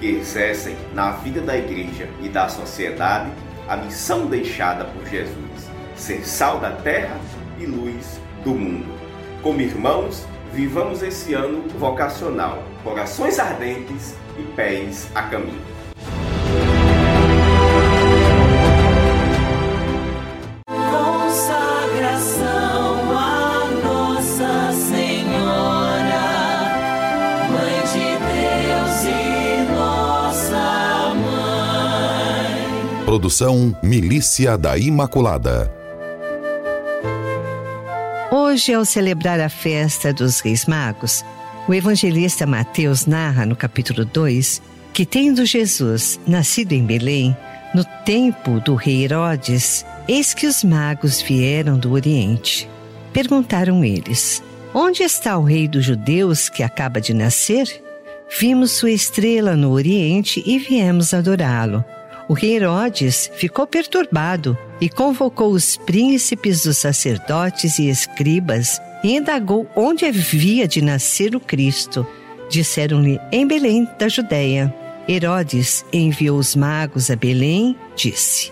que 0.00 0.06
exercem 0.06 0.76
na 0.92 1.12
vida 1.12 1.40
da 1.40 1.56
igreja 1.56 2.08
e 2.20 2.28
da 2.28 2.48
sociedade 2.48 3.30
a 3.68 3.76
missão 3.76 4.26
deixada 4.26 4.84
por 4.84 5.06
Jesus: 5.06 5.70
ser 5.96 6.26
sal 6.26 6.60
da 6.60 6.72
terra 6.72 7.18
e 7.58 7.66
luz 7.66 8.20
do 8.44 8.50
mundo. 8.50 8.94
Como 9.42 9.60
irmãos, 9.60 10.26
vivamos 10.52 11.02
esse 11.02 11.34
ano 11.34 11.68
vocacional, 11.78 12.62
corações 12.82 13.38
ardentes 13.38 14.14
e 14.38 14.42
pés 14.54 15.08
a 15.14 15.22
caminho. 15.22 15.75
Milícia 33.82 34.56
da 34.56 34.78
Imaculada. 34.78 35.70
Hoje, 38.30 38.72
ao 38.72 38.82
celebrar 38.82 39.38
a 39.40 39.50
festa 39.50 40.10
dos 40.10 40.40
Reis 40.40 40.64
Magos, 40.64 41.22
o 41.68 41.74
evangelista 41.74 42.46
Mateus 42.46 43.04
narra 43.04 43.44
no 43.44 43.54
capítulo 43.54 44.06
2 44.06 44.62
que, 44.94 45.04
tendo 45.04 45.44
Jesus 45.44 46.18
nascido 46.26 46.72
em 46.72 46.86
Belém, 46.86 47.36
no 47.74 47.84
tempo 48.06 48.58
do 48.58 48.74
rei 48.74 49.04
Herodes, 49.04 49.84
eis 50.08 50.32
que 50.32 50.46
os 50.46 50.64
magos 50.64 51.20
vieram 51.20 51.78
do 51.78 51.92
Oriente. 51.92 52.66
Perguntaram 53.12 53.84
eles: 53.84 54.42
Onde 54.72 55.02
está 55.02 55.36
o 55.36 55.44
rei 55.44 55.68
dos 55.68 55.84
judeus 55.84 56.48
que 56.48 56.62
acaba 56.62 57.02
de 57.02 57.12
nascer? 57.12 57.82
Vimos 58.40 58.70
sua 58.70 58.92
estrela 58.92 59.54
no 59.54 59.72
Oriente 59.72 60.42
e 60.46 60.58
viemos 60.58 61.12
adorá-lo. 61.12 61.84
O 62.28 62.34
rei 62.34 62.56
Herodes 62.56 63.30
ficou 63.34 63.66
perturbado 63.66 64.58
e 64.80 64.88
convocou 64.88 65.52
os 65.52 65.76
príncipes 65.76 66.64
dos 66.64 66.78
sacerdotes 66.78 67.78
e 67.78 67.88
escribas 67.88 68.80
e 69.04 69.16
indagou 69.16 69.68
onde 69.76 70.04
havia 70.04 70.66
de 70.66 70.82
nascer 70.82 71.36
o 71.36 71.40
Cristo. 71.40 72.04
Disseram-lhe 72.50 73.20
em 73.30 73.46
Belém 73.46 73.88
da 73.98 74.08
Judéia. 74.08 74.74
Herodes 75.08 75.84
enviou 75.92 76.36
os 76.36 76.56
magos 76.56 77.12
a 77.12 77.16
Belém, 77.16 77.76
disse: 77.94 78.50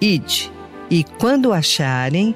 Ide, 0.00 0.52
e 0.88 1.02
quando 1.18 1.46
o 1.46 1.52
acharem, 1.52 2.32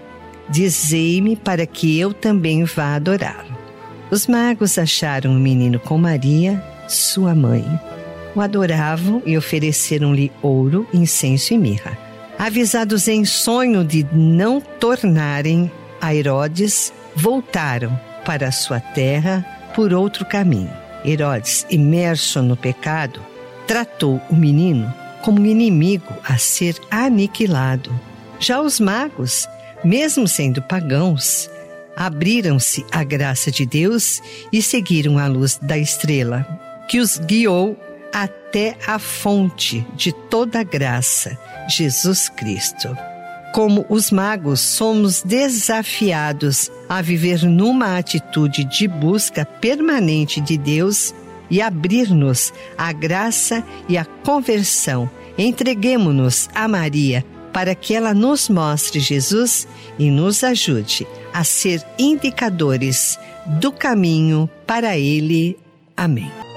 dizei-me 0.49 1.37
para 1.37 1.65
que 1.67 2.01
eu 2.01 2.13
também 2.13 2.65
vá 2.65 2.97
adorá-lo. 2.97 3.57
Os 4.11 4.27
magos 4.27 4.77
acharam 4.77 5.31
o 5.31 5.39
menino 5.39 5.79
com 5.79 5.97
Maria, 5.97 6.61
sua 6.89 7.33
mãe 7.33 7.65
o 8.35 8.41
adoravam 8.41 9.23
e 9.27 9.37
ofereceram-lhe 9.37 10.31
ouro, 10.43 10.87
incenso 10.93 11.55
e 11.55 11.59
mirra. 11.59 11.99
Avisados 12.39 13.07
em 13.09 13.25
sonho 13.25 13.85
de 13.85 14.07
não 14.13 14.61
tornarem 14.61 15.71
a 16.01 16.15
Herodes, 16.15 16.93
voltaram 17.15 17.99
para 18.25 18.51
sua 18.51 18.81
terra 18.81 19.45
por 19.75 19.93
outro 19.93 20.25
caminho. 20.25 20.71
Herodes, 21.05 21.67
imerso 21.71 22.43
no 22.43 22.57
pecado, 22.57 23.21
tratou 23.67 24.21
o 24.31 24.35
menino 24.35 24.93
como 25.23 25.41
um 25.41 25.47
inimigo 25.47 26.15
a 26.25 26.39
ser 26.39 26.77
aniquilado. 26.91 27.91
Já 28.39 28.61
os 28.61 28.81
magos, 28.81 29.47
mesmo 29.85 30.27
sendo 30.27 30.63
pagãos, 30.63 31.51
abriram-se 31.95 32.85
à 32.91 33.05
graça 33.05 33.51
de 33.51 33.67
Deus 33.67 34.23
e 34.51 34.63
seguiram 34.63 35.19
a 35.19 35.27
luz 35.27 35.59
da 35.61 35.77
estrela, 35.77 36.47
que 36.89 36.99
os 36.99 37.19
guiou 37.19 37.77
até 38.13 38.77
a 38.87 38.99
fonte 38.99 39.87
de 39.95 40.13
toda 40.13 40.63
graça, 40.63 41.39
Jesus 41.69 42.29
Cristo. 42.29 42.97
Como 43.53 43.85
os 43.89 44.11
magos, 44.11 44.61
somos 44.61 45.23
desafiados 45.23 46.71
a 46.89 47.03
viver 47.03 47.43
numa 47.43 47.99
atitude 47.99 48.65
de 48.65 48.87
busca 48.87 49.45
permanente 49.45 50.41
de 50.41 50.57
Deus 50.57 51.13
e 51.51 51.61
abrir-nos 51.61 52.53
à 52.79 52.93
graça 52.93 53.65
e 53.89 53.99
à 53.99 54.05
conversão. 54.05 55.11
Entreguemo-nos 55.37 56.49
a 56.55 56.69
Maria 56.69 57.25
para 57.53 57.75
que 57.75 57.95
ela 57.95 58.15
nos 58.15 58.49
mostre 58.49 59.01
Jesus 59.01 59.67
e 59.99 60.11
nos 60.11 60.45
ajude 60.45 61.07
a 61.33 61.43
ser 61.43 61.85
indicadores 61.99 63.19
do 63.59 63.73
caminho 63.73 64.49
para 64.67 64.97
Ele. 64.97 65.59
Amém. 65.97 66.50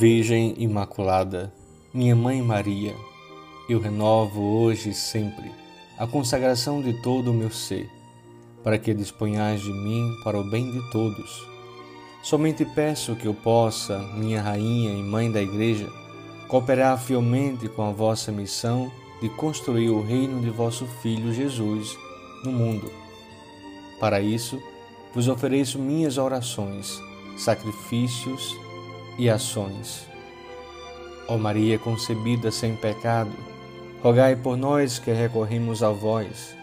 Virgem 0.00 0.54
Imaculada, 0.56 1.52
minha 1.92 2.16
Mãe 2.16 2.40
Maria, 2.40 2.96
eu 3.68 3.78
renovo 3.78 4.40
hoje 4.40 4.88
e 4.88 4.94
sempre 4.94 5.52
a 5.98 6.06
consagração 6.06 6.80
de 6.80 6.94
todo 7.02 7.30
o 7.30 7.34
meu 7.34 7.50
ser 7.50 7.86
para 8.64 8.78
que 8.78 8.94
disponhais 8.94 9.60
de 9.60 9.70
mim 9.70 10.10
para 10.24 10.40
o 10.40 10.50
bem 10.50 10.72
de 10.72 10.90
todos. 10.90 11.46
Somente 12.22 12.64
peço 12.64 13.14
que 13.14 13.26
eu 13.26 13.34
possa, 13.34 13.98
minha 14.14 14.40
rainha 14.40 14.90
e 14.98 15.02
mãe 15.02 15.30
da 15.30 15.42
Igreja, 15.42 15.92
cooperar 16.48 16.98
fielmente 16.98 17.68
com 17.68 17.82
a 17.82 17.92
vossa 17.92 18.32
missão 18.32 18.90
de 19.20 19.28
construir 19.28 19.90
o 19.90 20.02
reino 20.02 20.40
de 20.40 20.48
vosso 20.48 20.86
Filho 21.02 21.30
Jesus 21.30 21.94
no 22.42 22.50
mundo. 22.50 22.90
Para 24.00 24.18
isso, 24.18 24.62
vos 25.14 25.28
ofereço 25.28 25.78
minhas 25.78 26.16
orações, 26.16 26.98
sacrifícios 27.36 28.56
e 28.66 28.69
ações. 29.28 30.06
Ó 31.26 31.36
Maria 31.36 31.78
concebida 31.78 32.50
sem 32.50 32.76
pecado, 32.76 33.32
rogai 34.02 34.36
por 34.36 34.56
nós 34.56 34.98
que 34.98 35.12
recorremos 35.12 35.82
a 35.82 35.90
vós 35.90 36.56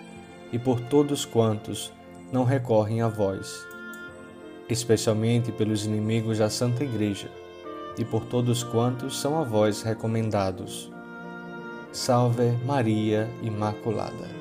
e 0.51 0.59
por 0.59 0.79
todos 0.79 1.25
quantos 1.25 1.91
não 2.31 2.43
recorrem 2.43 3.01
a 3.01 3.07
vós, 3.07 3.65
especialmente 4.69 5.51
pelos 5.51 5.85
inimigos 5.85 6.39
da 6.39 6.49
Santa 6.49 6.83
Igreja 6.83 7.29
e 7.97 8.05
por 8.05 8.25
todos 8.25 8.63
quantos 8.63 9.19
são 9.19 9.39
a 9.39 9.43
vós 9.43 9.81
recomendados. 9.81 10.91
Salve 11.91 12.51
Maria 12.65 13.29
Imaculada. 13.41 14.36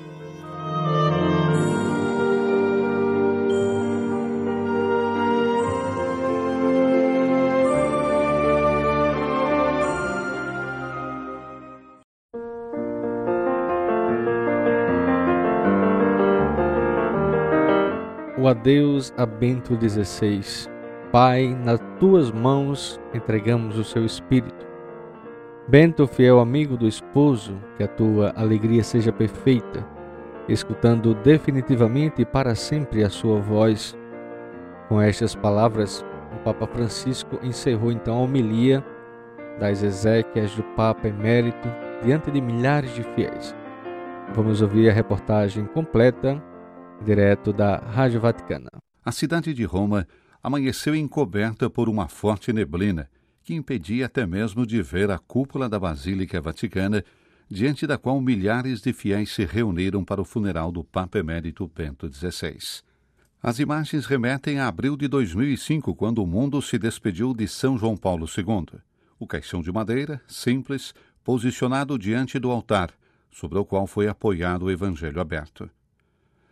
Adeus 18.48 19.12
a 19.16 19.24
Bento 19.24 19.76
XVI. 19.76 20.70
Pai, 21.12 21.56
nas 21.64 21.80
tuas 21.98 22.30
mãos 22.30 23.00
entregamos 23.14 23.78
o 23.78 23.84
seu 23.84 24.04
espírito. 24.04 24.66
Bento, 25.68 26.06
fiel 26.06 26.38
amigo 26.38 26.76
do 26.76 26.86
esposo, 26.86 27.56
que 27.76 27.82
a 27.82 27.88
tua 27.88 28.32
alegria 28.36 28.84
seja 28.84 29.12
perfeita, 29.12 29.84
escutando 30.48 31.14
definitivamente 31.14 32.22
e 32.22 32.24
para 32.24 32.54
sempre 32.54 33.02
a 33.02 33.10
sua 33.10 33.40
voz. 33.40 33.96
Com 34.88 35.00
estas 35.00 35.34
palavras, 35.34 36.04
o 36.34 36.38
Papa 36.44 36.66
Francisco 36.66 37.38
encerrou 37.42 37.90
então 37.90 38.16
a 38.16 38.20
homilia 38.20 38.84
das 39.58 39.82
exéquias 39.82 40.54
do 40.54 40.62
Papa 40.76 41.08
Emérito 41.08 41.68
diante 42.04 42.30
de 42.30 42.40
milhares 42.40 42.94
de 42.94 43.02
fiéis. 43.02 43.54
Vamos 44.34 44.60
ouvir 44.60 44.90
a 44.90 44.92
reportagem 44.92 45.64
completa 45.66 46.42
direto 47.04 47.52
da 47.52 47.76
Rádio 47.76 48.21
Vaticana. 48.21 48.71
A 49.04 49.12
cidade 49.12 49.52
de 49.54 49.64
Roma 49.64 50.06
amanheceu 50.42 50.94
encoberta 50.94 51.68
por 51.68 51.88
uma 51.88 52.08
forte 52.08 52.52
neblina 52.52 53.08
que 53.47 53.54
impedia 53.54 54.06
até 54.06 54.26
mesmo 54.26 54.66
de 54.66 54.82
ver 54.82 55.08
a 55.08 55.18
cúpula 55.18 55.68
da 55.68 55.78
Basílica 55.78 56.40
Vaticana, 56.40 57.04
diante 57.49 57.86
da 57.86 57.97
qual 57.97 58.21
milhares 58.21 58.80
de 58.80 58.92
fiéis 58.92 59.30
se 59.30 59.44
reuniram 59.44 60.04
para 60.04 60.21
o 60.21 60.25
funeral 60.25 60.73
do 60.73 60.82
Papa 60.82 61.21
Emérito 61.21 61.71
Bento 61.73 62.12
XVI. 62.12 62.58
As 63.40 63.60
imagens 63.60 64.04
remetem 64.04 64.58
a 64.58 64.66
abril 64.66 64.97
de 64.97 65.06
2005, 65.06 65.94
quando 65.94 66.25
o 66.25 66.26
mundo 66.26 66.60
se 66.60 66.76
despediu 66.76 67.32
de 67.32 67.47
São 67.47 67.78
João 67.78 67.97
Paulo 67.97 68.26
II. 68.26 68.80
O 69.16 69.28
caixão 69.28 69.62
de 69.62 69.71
madeira, 69.71 70.21
simples, 70.26 70.92
posicionado 71.23 71.97
diante 71.97 72.40
do 72.40 72.50
altar, 72.50 72.90
sobre 73.30 73.58
o 73.58 73.64
qual 73.64 73.86
foi 73.86 74.08
apoiado 74.08 74.64
o 74.64 74.71
Evangelho 74.73 75.21
aberto. 75.21 75.71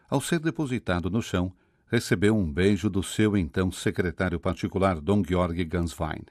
Ao 0.09 0.21
ser 0.21 0.38
depositado 0.38 1.09
no 1.09 1.23
chão, 1.23 1.53
recebeu 1.87 2.37
um 2.37 2.51
beijo 2.51 2.90
do 2.90 3.03
seu 3.03 3.37
então 3.37 3.73
secretário 3.73 4.38
particular, 4.38 5.01
Dom 5.01 5.23
Georg 5.27 5.64
Ganswein. 5.64 6.23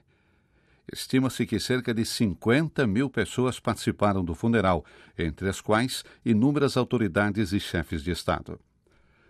Estima-se 0.91 1.45
que 1.45 1.59
cerca 1.59 1.93
de 1.93 2.05
50 2.05 2.85
mil 2.85 3.09
pessoas 3.09 3.59
participaram 3.59 4.23
do 4.23 4.35
funeral, 4.35 4.85
entre 5.17 5.49
as 5.49 5.59
quais 5.59 6.03
inúmeras 6.23 6.77
autoridades 6.77 7.51
e 7.51 7.59
chefes 7.59 8.03
de 8.03 8.11
Estado. 8.11 8.59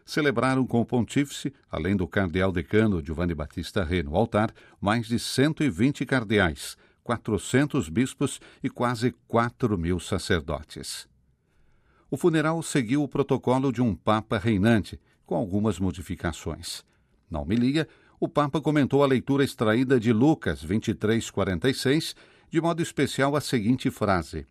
Celebraram 0.06 0.66
com 0.68 0.82
o 0.82 0.86
pontífice, 0.86 1.54
além 1.72 1.96
do 1.96 2.08
cardeal 2.08 2.52
decano 2.52 3.02
Giovanni 3.02 3.34
Battista 3.34 3.84
Re 3.84 4.04
no 4.04 4.16
altar, 4.16 4.52
mais 4.82 5.08
de 5.08 5.18
120 5.18 6.06
cardeais, 6.06 6.76
400 7.04 7.88
bispos 7.88 8.42
e 8.62 8.70
quase 8.70 9.14
4 9.28 9.78
mil 9.78 10.00
sacerdotes. 10.00 11.08
O 12.14 12.16
funeral 12.16 12.62
seguiu 12.62 13.02
o 13.02 13.08
protocolo 13.08 13.72
de 13.72 13.82
um 13.82 13.96
Papa 13.96 14.38
reinante, 14.38 15.00
com 15.26 15.34
algumas 15.34 15.80
modificações. 15.80 16.84
Na 17.28 17.42
homilia, 17.42 17.88
o 18.20 18.30
Papa 18.30 18.62
comentou 18.62 19.04
a 19.04 19.08
leitura 19.08 19.44
extraída 19.44 20.00
de 20.00 20.14
Lucas 20.14 20.64
23:46, 20.64 22.14
de 22.52 22.62
modo 22.62 22.84
especial 22.84 23.36
a 23.36 23.42
seguinte 23.42 23.90
frase: 23.90 24.46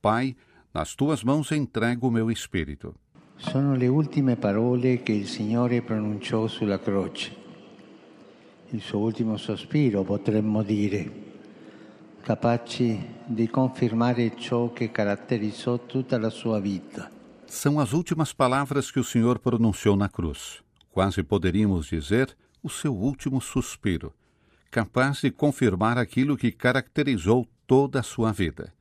Pai, 0.00 0.34
nas 0.72 0.94
tuas 0.94 1.22
mãos 1.22 1.52
entrego 1.52 2.08
o 2.08 2.10
meu 2.10 2.30
espírito. 2.30 2.94
Sono 3.36 3.76
le 3.76 3.88
ultime 3.88 4.34
parole 4.36 5.02
che 5.02 5.12
il 5.12 5.26
Signore 5.26 5.82
pronunciò 5.82 6.48
sulla 6.48 6.78
croce. 6.78 7.30
Il 8.70 8.80
suo 8.80 9.00
ultimo 9.00 9.36
sospiro, 9.36 10.02
potremmo 10.02 10.62
dire 10.62 11.21
capaci 12.22 12.98
di 13.26 13.48
confermare 13.48 14.36
ciò 14.36 14.72
che 14.72 14.90
caratterizzò 14.90 15.78
tutta 15.86 16.18
la 16.18 16.30
sua 16.30 16.60
vita. 16.60 17.10
São 17.46 17.78
as 17.80 17.92
últimas 17.92 18.32
palavras 18.32 18.90
que 18.90 19.00
o 19.00 19.04
Senhor 19.04 19.38
pronunciou 19.38 19.96
na 19.96 20.08
cruz. 20.08 20.62
Quase 20.90 21.22
poderíamos 21.22 21.86
dizer 21.86 22.34
o 22.62 22.70
seu 22.70 22.94
último 22.94 23.40
suspiro, 23.40 24.14
capaz 24.70 25.20
de 25.20 25.30
confirmar 25.30 25.98
aquilo 25.98 26.36
que 26.36 26.52
caracterizou 26.52 27.46
toda 27.66 28.00
a 28.00 28.02
sua 28.02 28.32
vida. 28.32 28.72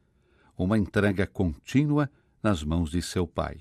Uma 0.55 0.77
entrega 0.77 1.25
contínua 1.25 2.09
nas 2.41 2.63
mãos 2.63 2.91
de 2.91 3.01
seu 3.01 3.27
Pai. 3.27 3.57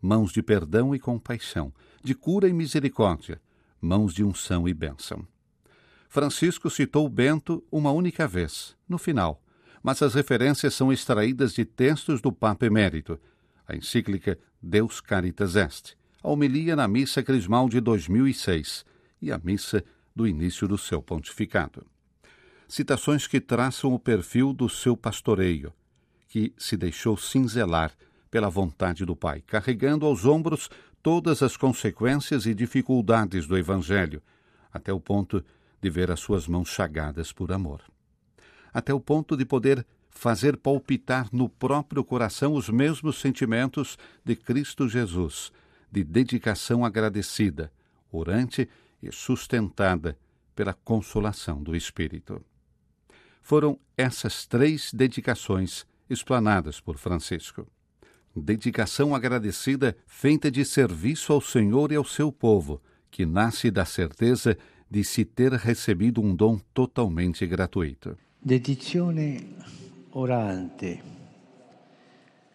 Mãos 0.00 0.32
de 0.32 0.42
perdão 0.42 0.94
e 0.94 0.98
compaixão, 0.98 1.72
de 2.04 2.14
cura 2.14 2.48
e 2.48 2.52
misericórdia, 2.52 3.40
mãos 3.80 4.12
de 4.14 4.22
unção 4.22 4.68
e 4.68 4.74
bênção. 4.74 5.26
Francisco 6.12 6.68
citou 6.68 7.08
Bento 7.08 7.64
uma 7.72 7.90
única 7.90 8.28
vez, 8.28 8.76
no 8.92 8.98
final, 8.98 9.42
mas 9.82 10.00
as 10.00 10.14
referências 10.14 10.74
são 10.74 10.92
extraídas 10.92 11.52
de 11.52 11.64
textos 11.64 12.20
do 12.20 12.30
Papa 12.30 12.66
Emérito, 12.66 13.18
a 13.66 13.74
encíclica 13.74 14.38
Deus 14.62 15.00
Caritas 15.00 15.56
Est, 15.56 15.96
a 16.22 16.28
homilia 16.28 16.76
na 16.76 16.86
Missa 16.86 17.22
Crismal 17.22 17.68
de 17.68 17.80
2006 17.80 18.84
e 19.20 19.32
a 19.32 19.40
missa 19.42 19.82
do 20.14 20.26
início 20.26 20.68
do 20.68 20.78
seu 20.78 21.02
pontificado. 21.02 21.84
Citações 22.68 23.26
que 23.26 23.40
traçam 23.40 23.92
o 23.92 23.98
perfil 23.98 24.52
do 24.52 24.68
seu 24.68 24.96
pastoreio, 24.96 25.72
que 26.28 26.54
se 26.56 26.76
deixou 26.76 27.16
cinzelar 27.16 27.92
pela 28.30 28.48
vontade 28.48 29.04
do 29.04 29.16
Pai, 29.16 29.42
carregando 29.46 30.06
aos 30.06 30.24
ombros 30.24 30.70
todas 31.02 31.42
as 31.42 31.56
consequências 31.56 32.46
e 32.46 32.54
dificuldades 32.54 33.46
do 33.46 33.58
Evangelho, 33.58 34.22
até 34.72 34.92
o 34.92 35.00
ponto 35.00 35.44
de 35.82 35.90
ver 35.90 36.10
as 36.10 36.20
suas 36.20 36.46
mãos 36.46 36.68
chagadas 36.68 37.32
por 37.32 37.52
amor. 37.52 37.91
Até 38.72 38.92
o 38.94 39.00
ponto 39.00 39.36
de 39.36 39.44
poder 39.44 39.86
fazer 40.10 40.56
palpitar 40.56 41.28
no 41.32 41.48
próprio 41.48 42.04
coração 42.04 42.54
os 42.54 42.68
mesmos 42.68 43.20
sentimentos 43.20 43.98
de 44.24 44.36
Cristo 44.36 44.88
Jesus, 44.88 45.52
de 45.90 46.04
dedicação 46.04 46.84
agradecida, 46.84 47.72
orante 48.10 48.68
e 49.02 49.10
sustentada 49.10 50.16
pela 50.54 50.74
consolação 50.74 51.62
do 51.62 51.74
Espírito. 51.74 52.44
Foram 53.40 53.78
essas 53.96 54.46
três 54.46 54.92
dedicações 54.92 55.84
explanadas 56.08 56.80
por 56.80 56.98
Francisco. 56.98 57.66
Dedicação 58.34 59.14
agradecida 59.14 59.96
feita 60.06 60.50
de 60.50 60.64
serviço 60.64 61.32
ao 61.32 61.40
Senhor 61.40 61.90
e 61.90 61.96
ao 61.96 62.04
seu 62.04 62.30
povo, 62.30 62.80
que 63.10 63.26
nasce 63.26 63.70
da 63.70 63.84
certeza 63.84 64.56
di 64.90 65.04
si 65.04 65.24
ter 65.24 65.52
recebido 65.52 66.20
un 66.20 66.34
dom 66.36 66.58
totalmente 66.72 67.46
gratuito. 67.46 68.16
Dedizione 68.44 69.54
orante 70.10 71.00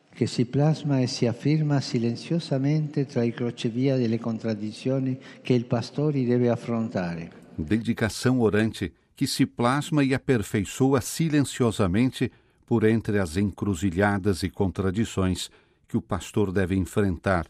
che 0.09 0.27
si 0.27 0.45
plasma 0.45 0.99
e 0.99 1.07
si 1.07 1.25
affirma 1.25 1.79
silenziosamente 1.79 3.05
tra 3.05 3.23
i 3.23 3.33
crocevia 3.33 3.95
delle 3.95 4.19
contraddizioni 4.19 5.17
che 5.41 5.53
il 5.53 5.63
pastore 5.63 6.25
deve 6.25 6.49
affrontare. 6.49 7.31
Dedicação 7.55 8.41
orante 8.41 8.91
que 9.15 9.25
se 9.27 9.47
plasma 9.47 10.03
e 10.03 10.13
aperfeiçoa 10.13 10.99
silenciosamente 10.99 12.29
por 12.65 12.83
entre 12.83 13.17
as 13.17 13.37
encruzilhadas 13.37 14.43
e 14.43 14.49
contradições 14.49 15.49
que 15.87 15.95
o 15.95 16.01
pastor 16.01 16.51
deve 16.51 16.75
enfrentar 16.75 17.47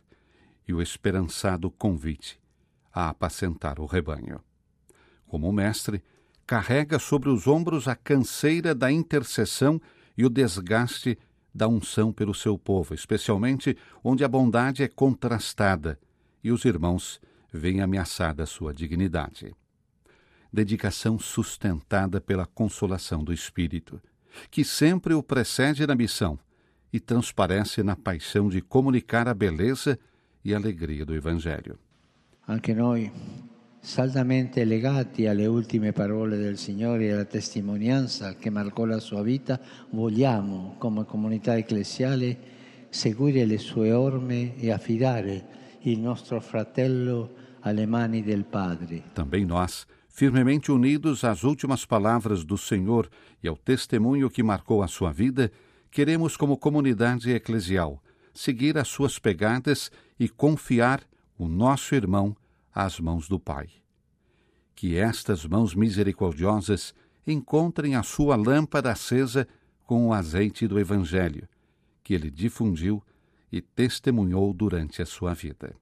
e 0.67 0.73
o 0.73 0.80
esperançado 0.80 1.71
convite 1.71 2.39
a 2.93 3.10
apacentar 3.10 3.80
o 3.80 3.88
rebanho. 3.88 4.43
Como 5.26 5.52
mestre, 5.52 6.04
carrega 6.48 6.98
sobre 6.98 7.28
os 7.28 7.46
ombros 7.46 7.90
a 7.90 7.96
canseira 7.96 8.74
da 8.74 8.90
intercessão 8.90 9.82
e 10.18 10.26
o 10.26 10.30
desgaste 10.30 11.20
da 11.54 11.68
unção 11.68 12.14
pelo 12.14 12.34
seu 12.34 12.58
povo, 12.58 12.94
especialmente 12.94 13.78
onde 14.02 14.24
a 14.24 14.28
bondade 14.28 14.82
é 14.82 14.88
contrastada 14.88 16.00
e 16.42 16.50
os 16.50 16.64
irmãos 16.64 17.20
veem 17.52 17.82
ameaçada 17.82 18.46
sua 18.46 18.74
dignidade. 18.74 19.54
Dedicação 20.52 21.20
sustentada 21.20 22.22
pela 22.22 22.46
consolação 22.46 23.24
do 23.24 23.34
Espírito, 23.34 24.02
que 24.50 24.64
sempre 24.64 25.14
o 25.14 25.22
precede 25.22 25.86
na 25.86 25.96
missão 25.96 26.40
e 26.94 27.00
transparece 27.00 27.84
na 27.84 27.96
paixão 27.98 28.48
de 28.48 28.62
comunicar 28.62 29.28
a 29.28 29.34
beleza 29.34 30.00
e 30.46 30.56
alegria 30.56 31.06
do 31.06 31.14
Evangelho. 31.14 31.78
Anche 32.48 32.74
noi, 32.74 33.12
saldamente 33.80 34.66
legati 34.66 35.28
alle 35.28 35.46
ultime 35.46 35.92
parole 35.92 36.38
del 36.38 36.58
Signore 36.58 37.06
e 37.06 37.12
alla 37.12 37.26
testimonianza 37.26 38.36
che 38.36 38.50
marcò 38.50 38.86
la 38.86 39.00
sua 39.00 39.22
vita, 39.22 39.60
vogliamo, 39.92 40.76
come 40.78 41.06
comunità 41.06 41.56
ecclesiale, 41.56 42.38
seguire 42.90 43.46
le 43.46 43.58
sue 43.58 43.92
orme 43.92 44.56
e 44.58 44.72
affidare 44.72 45.46
il 45.82 46.00
nostro 46.00 46.42
fratello 46.42 47.46
alle 47.62 47.86
mani 47.86 48.24
del 48.24 48.44
Padre. 48.44 49.04
Também 49.13 49.46
nós, 49.46 49.86
firmemente 50.08 50.72
unidos 50.72 51.24
às 51.24 51.44
últimas 51.44 51.86
palavras 51.86 52.44
do 52.44 52.58
Senhor 52.58 53.10
e 53.42 53.48
ao 53.48 53.56
testemunho 53.56 54.30
que 54.30 54.44
marcou 54.44 54.82
a 54.82 54.88
sua 54.88 55.12
vida, 55.12 55.52
queremos, 55.92 56.36
como 56.36 56.58
comunidade 56.58 57.32
eclesial, 57.32 58.02
seguir 58.34 58.78
as 58.78 58.88
suas 58.88 59.20
pegadas 59.20 59.92
e 60.20 60.28
confiar 60.28 61.02
o 61.38 61.48
nosso 61.48 61.96
irmão 61.96 62.36
às 62.78 63.00
mãos 63.00 63.28
do 63.28 63.40
Pai. 63.40 63.70
Que 64.76 64.98
estas 64.98 65.44
mãos 65.48 65.74
misericordiosas 65.74 66.94
encontrem 67.26 67.96
a 67.96 68.04
sua 68.04 68.36
lâmpada 68.36 68.92
acesa 68.92 69.48
com 69.84 70.08
o 70.08 70.13
azeite 70.13 70.68
do 70.68 70.80
Evangelho, 70.80 71.50
que 72.04 72.13
ele 72.13 72.30
difundiu 72.30 73.02
e 73.52 73.62
testemunhou 73.62 74.54
durante 74.54 75.02
a 75.02 75.08
sua 75.08 75.34
vida. 75.34 75.76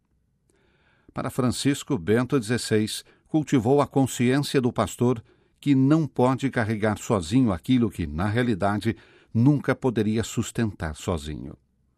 Para 1.14 1.30
Francisco, 1.30 1.98
Bento 1.98 2.42
XVI 2.42 3.04
cultivou 3.28 3.82
a 3.82 3.88
consciência 3.88 4.62
do 4.62 4.72
pastor 4.72 5.22
que 5.60 5.76
não 5.76 6.08
pode 6.08 6.50
carregar 6.50 6.98
sozinho 6.98 7.52
aquilo 7.52 7.92
que, 7.92 8.08
na 8.08 8.28
realidade, 8.28 8.96
nunca 9.34 9.76
poderia 9.76 10.24
sustentar 10.24 10.96
sozinho. 10.96 11.58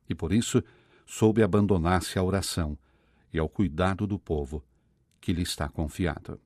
E 0.10 0.16
por 0.16 0.34
isso, 0.34 0.64
soube 1.06 1.44
abandonar-se 1.44 2.18
à 2.18 2.24
oração 2.24 2.76
e 3.32 3.38
ao 3.38 3.48
cuidado 3.48 4.08
do 4.08 4.18
povo 4.18 4.64
que 5.20 5.34
lhe 5.34 5.42
está 5.42 5.68
confiado. 5.68 6.40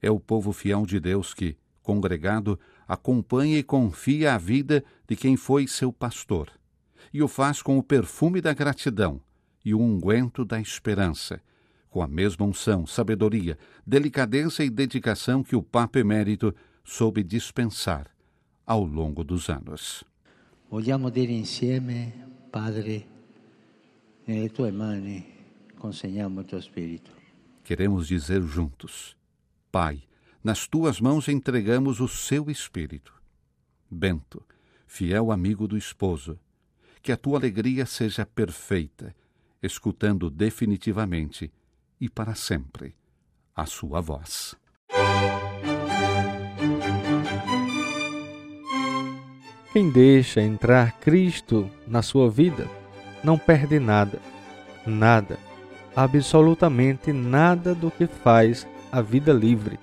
É 0.00 0.10
o 0.10 0.20
povo 0.20 0.52
fiel 0.52 0.84
de 0.84 1.00
Deus 1.00 1.32
que, 1.32 1.56
congregado, 1.82 2.58
acompanha 2.86 3.58
e 3.58 3.62
confia 3.62 4.34
a 4.34 4.38
vida 4.38 4.84
de 5.06 5.16
quem 5.16 5.36
foi 5.36 5.66
seu 5.66 5.92
pastor, 5.92 6.50
e 7.12 7.22
o 7.22 7.28
faz 7.28 7.62
com 7.62 7.78
o 7.78 7.82
perfume 7.82 8.40
da 8.40 8.52
gratidão 8.52 9.20
e 9.64 9.74
o 9.74 9.80
unguento 9.80 10.44
da 10.44 10.60
esperança, 10.60 11.40
com 11.88 12.02
a 12.02 12.08
mesma 12.08 12.44
unção, 12.44 12.86
sabedoria, 12.86 13.56
delicadeza 13.86 14.64
e 14.64 14.68
dedicação 14.68 15.42
que 15.42 15.56
o 15.56 15.62
Papa 15.62 15.98
Emérito 15.98 16.54
soube 16.84 17.22
dispensar 17.22 18.10
ao 18.66 18.84
longo 18.84 19.22
dos 19.24 19.48
anos. 19.48 20.04
Vogliamo 20.70 21.10
dire 21.10 21.32
insieme, 21.32 22.12
Padre, 22.50 23.06
nelle 24.26 24.48
tue 24.48 24.72
mani 24.72 25.34
consegniamo 25.78 26.40
il 26.40 26.46
tuo 26.46 26.60
spirito. 26.60 27.23
Queremos 27.64 28.06
dizer 28.06 28.42
juntos: 28.42 29.16
Pai, 29.72 30.02
nas 30.44 30.66
tuas 30.66 31.00
mãos 31.00 31.28
entregamos 31.28 31.98
o 31.98 32.06
seu 32.06 32.50
espírito. 32.50 33.14
Bento, 33.90 34.44
fiel 34.86 35.32
amigo 35.32 35.66
do 35.66 35.76
esposo, 35.76 36.38
que 37.02 37.10
a 37.10 37.16
tua 37.16 37.38
alegria 37.38 37.86
seja 37.86 38.26
perfeita, 38.26 39.16
escutando 39.62 40.28
definitivamente 40.28 41.50
e 41.98 42.08
para 42.08 42.34
sempre 42.34 42.94
a 43.56 43.64
sua 43.64 44.02
voz. 44.02 44.54
Quem 49.72 49.90
deixa 49.90 50.42
entrar 50.42 51.00
Cristo 51.00 51.70
na 51.86 52.02
sua 52.02 52.30
vida 52.30 52.68
não 53.24 53.38
perde 53.38 53.80
nada, 53.80 54.20
nada, 54.86 55.38
absolutamente 55.94 57.12
nada 57.12 57.74
do 57.74 57.90
que 57.90 58.06
faz 58.06 58.66
a 58.90 59.00
vida 59.00 59.32
livre, 59.32 59.78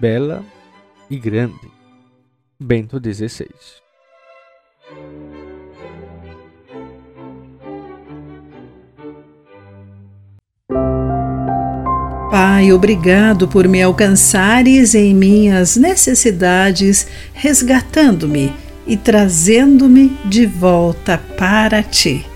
bela 0.00 0.44
e 1.10 1.18
grande. 1.18 1.70
Bento 2.58 2.98
XVI 2.98 3.48
Pai, 12.30 12.72
obrigado 12.72 13.46
por 13.46 13.68
me 13.68 13.82
alcançares 13.82 14.94
em 14.94 15.12
minhas 15.14 15.76
necessidades, 15.76 17.06
resgatando-me 17.34 18.54
e 18.86 18.96
trazendo-me 18.96 20.08
de 20.24 20.46
volta 20.46 21.18
para 21.36 21.82
ti. 21.82 22.31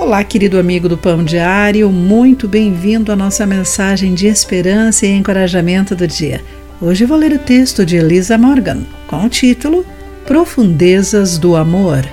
Olá, 0.00 0.22
querido 0.22 0.60
amigo 0.60 0.88
do 0.88 0.96
Pão 0.96 1.24
Diário, 1.24 1.90
muito 1.90 2.46
bem-vindo 2.46 3.10
à 3.10 3.16
nossa 3.16 3.44
mensagem 3.44 4.14
de 4.14 4.28
esperança 4.28 5.04
e 5.04 5.10
encorajamento 5.10 5.96
do 5.96 6.06
dia. 6.06 6.40
Hoje 6.80 7.04
vou 7.04 7.18
ler 7.18 7.32
o 7.32 7.38
texto 7.38 7.84
de 7.84 7.96
Elisa 7.96 8.38
Morgan 8.38 8.82
com 9.08 9.26
o 9.26 9.28
título 9.28 9.84
Profundezas 10.24 11.36
do 11.36 11.56
Amor. 11.56 12.08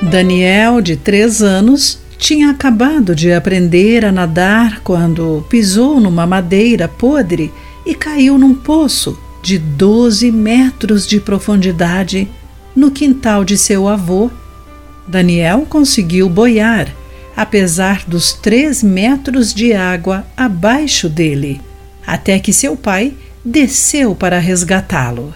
Daniel, 0.00 0.80
de 0.80 0.96
três 0.96 1.42
anos, 1.42 1.98
tinha 2.16 2.48
acabado 2.48 3.12
de 3.12 3.32
aprender 3.32 4.04
a 4.04 4.12
nadar 4.12 4.80
quando 4.80 5.44
pisou 5.50 6.00
numa 6.00 6.24
madeira 6.24 6.86
podre 6.86 7.52
e 7.84 7.96
caiu 7.96 8.38
num 8.38 8.54
poço 8.54 9.18
de 9.42 9.58
12 9.58 10.30
metros 10.30 11.04
de 11.04 11.18
profundidade 11.18 12.30
no 12.76 12.92
quintal 12.92 13.44
de 13.44 13.58
seu 13.58 13.88
avô. 13.88 14.30
Daniel 15.10 15.66
conseguiu 15.68 16.28
boiar, 16.28 16.86
apesar 17.36 18.04
dos 18.06 18.32
3 18.32 18.84
metros 18.84 19.52
de 19.52 19.72
água 19.72 20.24
abaixo 20.36 21.08
dele, 21.08 21.60
até 22.06 22.38
que 22.38 22.52
seu 22.52 22.76
pai 22.76 23.14
desceu 23.44 24.14
para 24.14 24.38
resgatá-lo. 24.38 25.34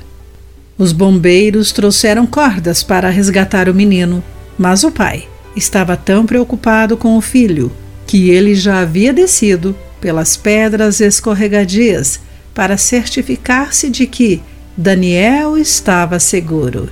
Os 0.78 0.92
bombeiros 0.92 1.72
trouxeram 1.72 2.24
cordas 2.24 2.84
para 2.84 3.10
resgatar 3.10 3.68
o 3.68 3.74
menino, 3.74 4.22
mas 4.56 4.84
o 4.84 4.92
pai 4.92 5.26
estava 5.56 5.96
tão 5.96 6.24
preocupado 6.24 6.96
com 6.96 7.16
o 7.16 7.20
filho 7.20 7.72
que 8.06 8.30
ele 8.30 8.54
já 8.54 8.78
havia 8.80 9.12
descido 9.12 9.76
pelas 10.00 10.36
pedras 10.36 11.00
escorregadias 11.00 12.20
para 12.54 12.76
certificar-se 12.76 13.90
de 13.90 14.06
que 14.06 14.40
Daniel 14.76 15.58
estava 15.58 16.20
seguro. 16.20 16.88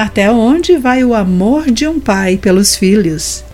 Até 0.00 0.30
onde 0.32 0.78
vai 0.78 1.04
o 1.04 1.14
amor 1.14 1.70
de 1.70 1.86
um 1.86 2.00
pai 2.00 2.38
pelos 2.38 2.74
filhos? 2.74 3.44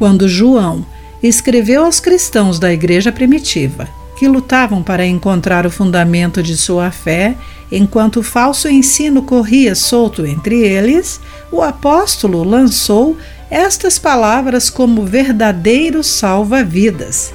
Quando 0.00 0.28
João 0.28 0.84
escreveu 1.22 1.84
aos 1.84 2.00
cristãos 2.00 2.58
da 2.58 2.72
igreja 2.72 3.12
primitiva, 3.12 3.88
que 4.18 4.26
lutavam 4.26 4.82
para 4.82 5.06
encontrar 5.06 5.64
o 5.64 5.70
fundamento 5.70 6.42
de 6.42 6.56
sua 6.56 6.90
fé 6.90 7.36
Enquanto 7.70 8.20
o 8.20 8.22
falso 8.22 8.68
ensino 8.68 9.22
corria 9.22 9.74
solto 9.74 10.26
entre 10.26 10.60
eles, 10.60 11.18
o 11.50 11.62
apóstolo 11.62 12.44
lançou 12.44 13.16
estas 13.48 13.98
palavras 13.98 14.68
como 14.68 15.06
verdadeiro 15.06 16.02
salva-vidas. 16.02 17.32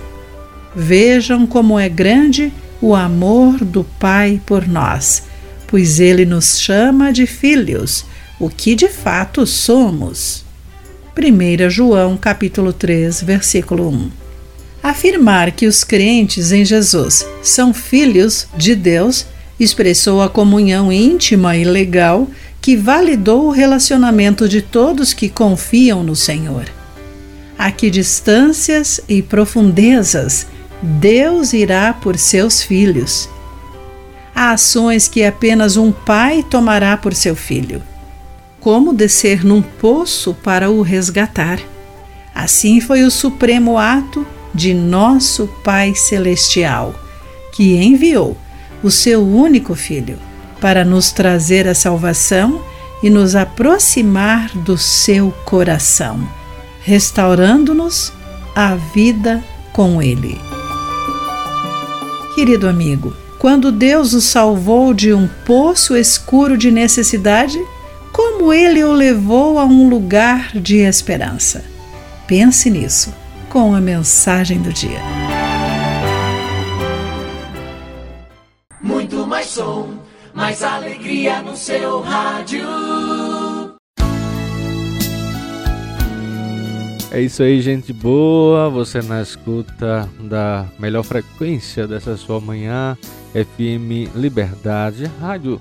Vejam 0.75 1.47
como 1.47 1.79
é 1.79 1.89
grande 1.89 2.53
o 2.79 2.93
amor 2.93 3.65
do 3.65 3.83
Pai 3.83 4.39
por 4.45 4.67
nós, 4.67 5.23
pois 5.67 5.99
ele 5.99 6.25
nos 6.25 6.59
chama 6.59 7.11
de 7.11 7.25
filhos, 7.25 8.05
o 8.39 8.49
que 8.49 8.73
de 8.73 8.87
fato 8.87 9.45
somos. 9.45 10.45
1 11.17 11.69
João 11.69 12.15
capítulo 12.15 12.71
3, 12.71 13.21
versículo 13.21 13.89
1. 13.89 14.11
Afirmar 14.81 15.51
que 15.51 15.65
os 15.65 15.83
crentes 15.83 16.51
em 16.51 16.63
Jesus 16.63 17.25
são 17.41 17.73
filhos 17.73 18.47
de 18.55 18.75
Deus 18.75 19.25
expressou 19.59 20.21
a 20.21 20.29
comunhão 20.29 20.91
íntima 20.91 21.57
e 21.57 21.63
legal 21.63 22.27
que 22.61 22.75
validou 22.75 23.47
o 23.47 23.51
relacionamento 23.51 24.47
de 24.47 24.61
todos 24.61 25.13
que 25.13 25.29
confiam 25.29 26.03
no 26.03 26.15
Senhor. 26.15 26.65
A 27.57 27.71
que 27.71 27.89
distâncias 27.89 29.01
e 29.09 29.21
profundezas 29.21 30.45
Deus 30.81 31.53
irá 31.53 31.91
por 31.93 32.17
seus 32.17 32.61
filhos. 32.61 33.27
Há 34.39 34.51
ações 34.51 35.07
que 35.07 35.23
apenas 35.25 35.77
um 35.77 35.91
pai 35.91 36.45
tomará 36.47 36.95
por 36.95 37.15
seu 37.15 37.35
filho. 37.35 37.81
Como 38.59 38.93
descer 38.93 39.43
num 39.43 39.63
poço 39.63 40.31
para 40.43 40.69
o 40.69 40.83
resgatar. 40.83 41.59
Assim 42.35 42.79
foi 42.79 43.01
o 43.01 43.09
supremo 43.09 43.79
ato 43.79 44.27
de 44.53 44.75
nosso 44.75 45.47
Pai 45.63 45.95
Celestial, 45.95 46.93
que 47.51 47.77
enviou 47.77 48.37
o 48.83 48.91
seu 48.91 49.27
único 49.27 49.73
Filho 49.73 50.19
para 50.61 50.85
nos 50.85 51.11
trazer 51.11 51.67
a 51.67 51.73
salvação 51.73 52.61
e 53.01 53.09
nos 53.09 53.35
aproximar 53.35 54.55
do 54.55 54.77
seu 54.77 55.31
coração, 55.45 56.29
restaurando-nos 56.83 58.13
a 58.55 58.75
vida 58.75 59.43
com 59.73 59.99
Ele. 59.99 60.39
Querido 62.35 62.69
amigo, 62.69 63.15
quando 63.39 63.71
Deus 63.71 64.13
o 64.13 64.21
salvou 64.21 64.93
de 64.93 65.13
um 65.13 65.27
poço 65.45 65.95
escuro 65.95 66.57
de 66.57 66.71
necessidade, 66.71 67.59
como 68.11 68.51
ele 68.51 68.83
o 68.83 68.91
levou 68.91 69.59
a 69.59 69.65
um 69.65 69.87
lugar 69.89 70.51
de 70.57 70.77
esperança? 70.77 71.63
Pense 72.27 72.69
nisso 72.69 73.13
com 73.49 73.73
a 73.75 73.79
mensagem 73.79 74.59
do 74.61 74.73
dia. 74.73 74.99
Muito 78.81 79.25
mais 79.27 79.47
som, 79.47 79.89
mais 80.33 80.63
alegria 80.63 81.41
no 81.41 81.55
seu 81.55 82.01
rádio. 82.01 82.67
É 87.09 87.21
isso 87.21 87.41
aí, 87.41 87.61
gente 87.61 87.93
boa. 87.93 88.69
Você 88.69 89.01
na 89.01 89.21
escuta 89.21 90.09
da 90.19 90.65
melhor 90.77 91.03
frequência 91.03 91.87
dessa 91.87 92.17
sua 92.17 92.39
manhã, 92.41 92.97
FM 93.33 94.15
Liberdade, 94.15 95.05
rádio 95.19 95.59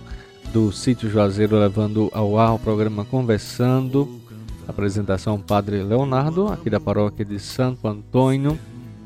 do 0.53 0.73
Sítio 0.73 1.11
Juazeiro, 1.11 1.59
levando 1.59 2.11
ao 2.13 2.39
ar 2.39 2.55
o 2.55 2.59
programa 2.59 3.05
Conversando. 3.05 4.21
Apresentação 4.67 5.41
Padre 5.41 5.83
Leonardo, 5.83 6.49
aqui 6.49 6.69
da 6.69 6.81
paróquia 6.81 7.25
de 7.25 7.39
Santo 7.39 7.87
Antônio. 7.87 8.59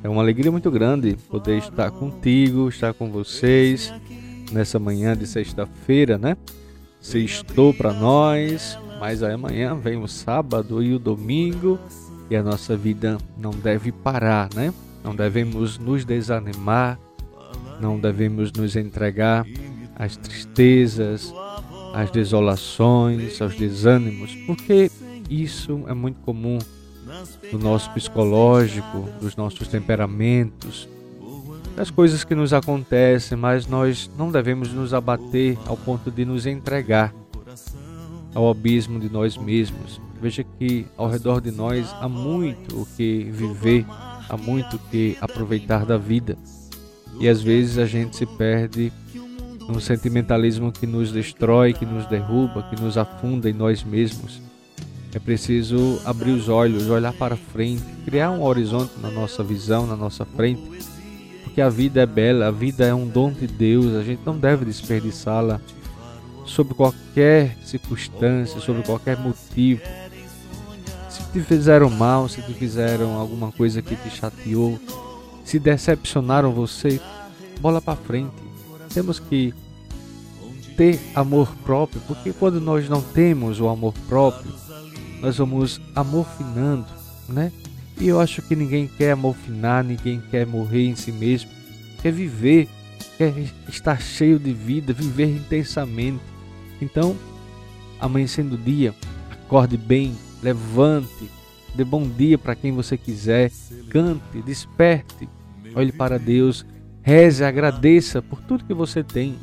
É 0.03 0.09
uma 0.09 0.23
alegria 0.23 0.51
muito 0.51 0.71
grande 0.71 1.17
poder 1.29 1.59
estar 1.59 1.91
contigo, 1.91 2.69
estar 2.69 2.95
com 2.95 3.11
vocês 3.11 3.93
nessa 4.53 4.79
manhã 4.79 5.17
de 5.17 5.27
sexta-feira, 5.27 6.17
né? 6.17 6.37
Sextou 7.01 7.75
para 7.75 7.93
nós, 7.93 8.79
mas 8.99 9.23
amanhã 9.23 9.75
vem 9.75 10.03
o 10.03 10.09
sábado 10.09 10.83
e 10.83 10.95
o 10.95 10.99
domingo 10.99 11.79
e 12.31 12.37
a 12.37 12.43
nossa 12.43 12.77
vida 12.77 13.19
não 13.37 13.51
deve 13.51 13.91
parar, 13.91 14.49
né? 14.55 14.73
Não 15.03 15.15
devemos 15.15 15.79
nos 15.79 16.05
desanimar, 16.05 16.99
não 17.81 17.99
devemos 17.99 18.53
nos 18.53 18.77
entregar 18.77 19.47
às 19.97 20.17
tristezas, 20.17 21.33
às 21.93 22.11
desolações, 22.11 23.41
aos 23.41 23.55
desânimos, 23.57 24.35
porque 24.47 24.91
isso 25.29 25.85
é 25.87 25.95
muito 25.95 26.21
comum 26.21 26.59
no 27.53 27.59
nosso 27.59 27.91
psicológico, 27.91 29.09
dos 29.21 29.37
nossos 29.37 29.69
temperamentos, 29.69 30.89
das 31.77 31.91
coisas 31.91 32.25
que 32.25 32.35
nos 32.35 32.53
acontecem, 32.53 33.37
mas 33.37 33.67
nós 33.67 34.11
não 34.17 34.31
devemos 34.31 34.73
nos 34.73 34.93
abater 34.93 35.59
ao 35.67 35.77
ponto 35.77 36.11
de 36.11 36.25
nos 36.25 36.47
entregar 36.47 37.15
ao 38.35 38.49
abismo 38.49 39.01
de 39.01 39.11
nós 39.11 39.37
mesmos. 39.37 40.01
Veja 40.21 40.45
que 40.45 40.87
ao 40.97 41.09
redor 41.09 41.41
de 41.41 41.51
nós 41.51 41.89
há 42.01 42.09
muito 42.09 42.83
o 42.83 42.87
que 42.87 43.25
viver, 43.25 43.87
há 44.29 44.37
muito 44.37 44.77
o 44.77 44.79
que 44.79 45.17
aproveitar 45.21 45.87
da 45.87 45.97
vida. 45.97 46.37
E 47.19 47.29
às 47.29 47.43
vezes 47.43 47.79
a 47.79 47.87
gente 47.87 48.17
se 48.17 48.27
perde 48.27 48.93
num 49.69 49.81
sentimentalismo 49.81 50.73
que 50.73 50.87
nos 50.87 51.13
destrói, 51.13 51.73
que 51.73 51.87
nos 51.87 52.07
derruba, 52.07 52.63
que 52.63 52.81
nos 52.81 52.97
afunda 52.97 53.49
em 53.49 53.53
nós 53.53 53.83
mesmos. 53.83 54.41
É 55.15 55.19
preciso 55.19 56.01
abrir 56.05 56.33
os 56.33 56.49
olhos, 56.49 56.89
olhar 56.89 57.13
para 57.13 57.37
frente, 57.37 57.83
criar 58.05 58.31
um 58.31 58.43
horizonte 58.43 58.93
na 59.01 59.11
nossa 59.11 59.43
visão, 59.43 59.87
na 59.87 59.97
nossa 59.97 60.25
frente, 60.25 60.63
porque 61.43 61.61
a 61.61 61.69
vida 61.69 62.01
é 62.01 62.07
bela, 62.07 62.47
a 62.47 62.51
vida 62.51 62.87
é 62.87 62.95
um 62.95 63.09
dom 63.09 63.33
de 63.33 63.47
Deus, 63.47 63.95
a 63.97 64.03
gente 64.03 64.23
não 64.25 64.39
deve 64.39 64.65
desperdiçá-la 64.65 65.61
sob 66.47 66.75
qualquer 66.75 67.57
circunstância, 67.65 68.61
sob 68.61 68.83
qualquer 68.83 69.19
motivo 69.19 69.81
te 71.33 71.41
fizeram 71.41 71.89
mal, 71.89 72.29
se 72.29 72.43
te 72.43 72.53
fizeram 72.53 73.15
alguma 73.15 73.53
coisa 73.53 73.81
que 73.81 73.95
te 73.95 74.11
chateou, 74.11 74.79
se 75.51 75.59
decepcionaram 75.59 76.53
você, 76.53 77.01
bola 77.61 77.83
para 77.83 77.97
frente. 77.97 78.31
Temos 78.95 79.19
que 79.19 79.53
ter 80.77 81.01
amor 81.13 81.53
próprio, 81.65 82.01
porque 82.07 82.33
quando 82.33 82.61
nós 82.61 82.89
não 82.89 83.03
temos 83.03 83.59
o 83.59 83.69
amor 83.69 83.93
próprio, 84.09 84.53
nós 85.21 85.39
vamos 85.39 85.81
amorfinando, 85.93 86.87
né? 87.29 87.51
E 88.01 88.07
eu 88.07 88.21
acho 88.21 88.43
que 88.43 88.55
ninguém 88.55 88.87
quer 88.87 89.11
amorfinar, 89.11 89.83
ninguém 89.83 90.23
quer 90.31 90.47
morrer 90.47 90.87
em 90.87 90.95
si 90.95 91.11
mesmo, 91.11 91.51
quer 92.01 92.13
viver, 92.13 92.69
quer 93.19 93.35
estar 93.69 94.01
cheio 94.01 94.39
de 94.39 94.53
vida, 94.53 94.93
viver 94.93 95.35
intensamente. 95.35 96.23
Então, 96.81 97.17
amanhecendo 98.01 98.55
o 98.55 98.59
dia, 98.59 98.95
acorde 99.33 99.77
bem, 99.77 100.17
levante, 100.45 101.29
dê 101.75 101.83
bom 101.83 102.09
dia 102.09 102.39
para 102.39 102.55
quem 102.55 102.71
você 102.71 102.97
quiser, 102.97 103.51
cante, 103.91 104.41
desperte, 104.47 105.29
olhe 105.75 105.93
para 105.93 106.19
Deus, 106.19 106.65
reze, 107.03 107.45
agradeça 107.45 108.21
por 108.23 108.41
tudo 108.43 108.65
que 108.65 108.75
você 108.75 109.03
tem, 109.03 109.37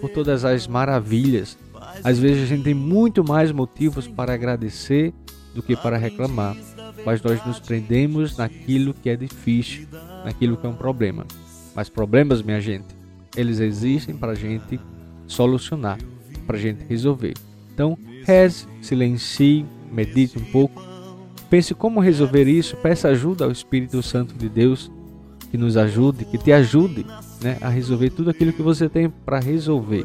por 0.00 0.10
todas 0.10 0.44
as 0.44 0.66
maravilhas. 0.66 1.56
Às 2.02 2.18
vezes 2.18 2.42
a 2.42 2.46
gente 2.46 2.64
tem 2.64 2.74
muito 2.74 3.22
mais 3.22 3.52
motivos 3.52 4.08
para 4.08 4.34
agradecer 4.34 5.12
do 5.54 5.62
que 5.62 5.76
para 5.76 5.96
reclamar, 5.96 6.56
mas 7.04 7.22
nós 7.22 7.44
nos 7.46 7.60
prendemos 7.60 8.36
naquilo 8.36 8.92
que 8.92 9.08
é 9.08 9.16
difícil, 9.16 9.86
naquilo 10.24 10.56
que 10.56 10.66
é 10.66 10.68
um 10.68 10.74
problema. 10.74 11.24
Mas 11.74 11.88
problemas, 11.88 12.42
minha 12.42 12.60
gente, 12.60 12.88
eles 13.36 13.60
existem 13.60 14.16
para 14.16 14.32
a 14.32 14.34
gente 14.34 14.80
solucionar, 15.26 15.98
para 16.46 16.56
a 16.56 16.60
gente 16.60 16.84
resolver. 16.84 17.34
Então, 17.72 17.98
reze, 18.24 18.66
silencie, 18.80 19.64
medite 19.90 20.38
um 20.38 20.44
pouco, 20.44 20.82
pense 21.48 21.74
como 21.74 22.00
resolver 22.00 22.48
isso, 22.48 22.76
peça 22.76 23.08
ajuda 23.08 23.44
ao 23.44 23.50
Espírito 23.50 24.02
Santo 24.02 24.34
de 24.34 24.48
Deus 24.48 24.90
que 25.54 25.58
nos 25.58 25.76
ajude, 25.76 26.24
que 26.24 26.36
te 26.36 26.50
ajude 26.50 27.06
né, 27.40 27.56
a 27.60 27.68
resolver 27.68 28.10
tudo 28.10 28.28
aquilo 28.28 28.52
que 28.52 28.60
você 28.60 28.88
tem 28.88 29.08
para 29.08 29.38
resolver. 29.38 30.04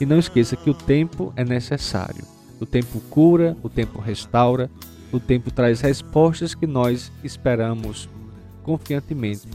E 0.00 0.04
não 0.04 0.18
esqueça 0.18 0.56
que 0.56 0.68
o 0.68 0.74
tempo 0.74 1.32
é 1.36 1.44
necessário. 1.44 2.24
O 2.58 2.66
tempo 2.66 2.98
cura, 3.08 3.56
o 3.62 3.68
tempo 3.68 4.00
restaura, 4.00 4.68
o 5.12 5.20
tempo 5.20 5.48
traz 5.52 5.80
respostas 5.80 6.56
que 6.56 6.66
nós 6.66 7.12
esperamos 7.22 8.08
confiantemente. 8.64 9.46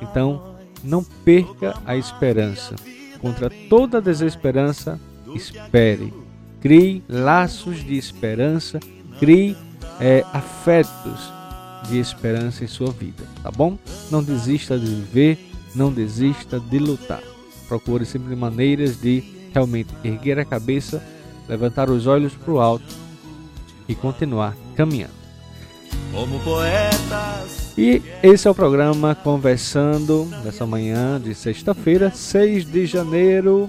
Então, 0.00 0.56
não 0.82 1.04
perca 1.04 1.74
a 1.84 1.94
esperança. 1.94 2.74
Contra 3.20 3.50
toda 3.68 4.00
desesperança, 4.00 4.98
espere. 5.34 6.10
Crie 6.58 7.04
laços 7.06 7.84
de 7.84 7.98
esperança 7.98 8.80
Crie 9.18 9.54
é, 10.00 10.24
afetos 10.32 11.39
de 11.88 11.98
esperança 11.98 12.64
em 12.64 12.66
sua 12.66 12.90
vida, 12.90 13.24
tá 13.42 13.50
bom? 13.50 13.78
Não 14.10 14.22
desista 14.22 14.78
de 14.78 14.86
viver, 14.86 15.38
não 15.74 15.92
desista 15.92 16.60
de 16.60 16.78
lutar. 16.78 17.22
Procure 17.68 18.04
sempre 18.04 18.34
maneiras 18.34 19.00
de 19.00 19.22
realmente 19.52 19.94
erguer 20.04 20.38
a 20.38 20.44
cabeça, 20.44 21.02
levantar 21.48 21.90
os 21.90 22.06
olhos 22.06 22.32
para 22.34 22.52
o 22.52 22.60
alto 22.60 22.94
e 23.88 23.94
continuar 23.94 24.56
caminhando. 24.76 25.20
Como 26.12 26.38
poetas. 26.40 27.72
E 27.78 28.02
esse 28.22 28.46
é 28.46 28.50
o 28.50 28.54
programa 28.54 29.14
Conversando 29.14 30.26
nessa 30.44 30.66
manhã 30.66 31.20
de 31.20 31.34
sexta-feira, 31.34 32.10
6 32.10 32.70
de 32.70 32.86
janeiro, 32.86 33.68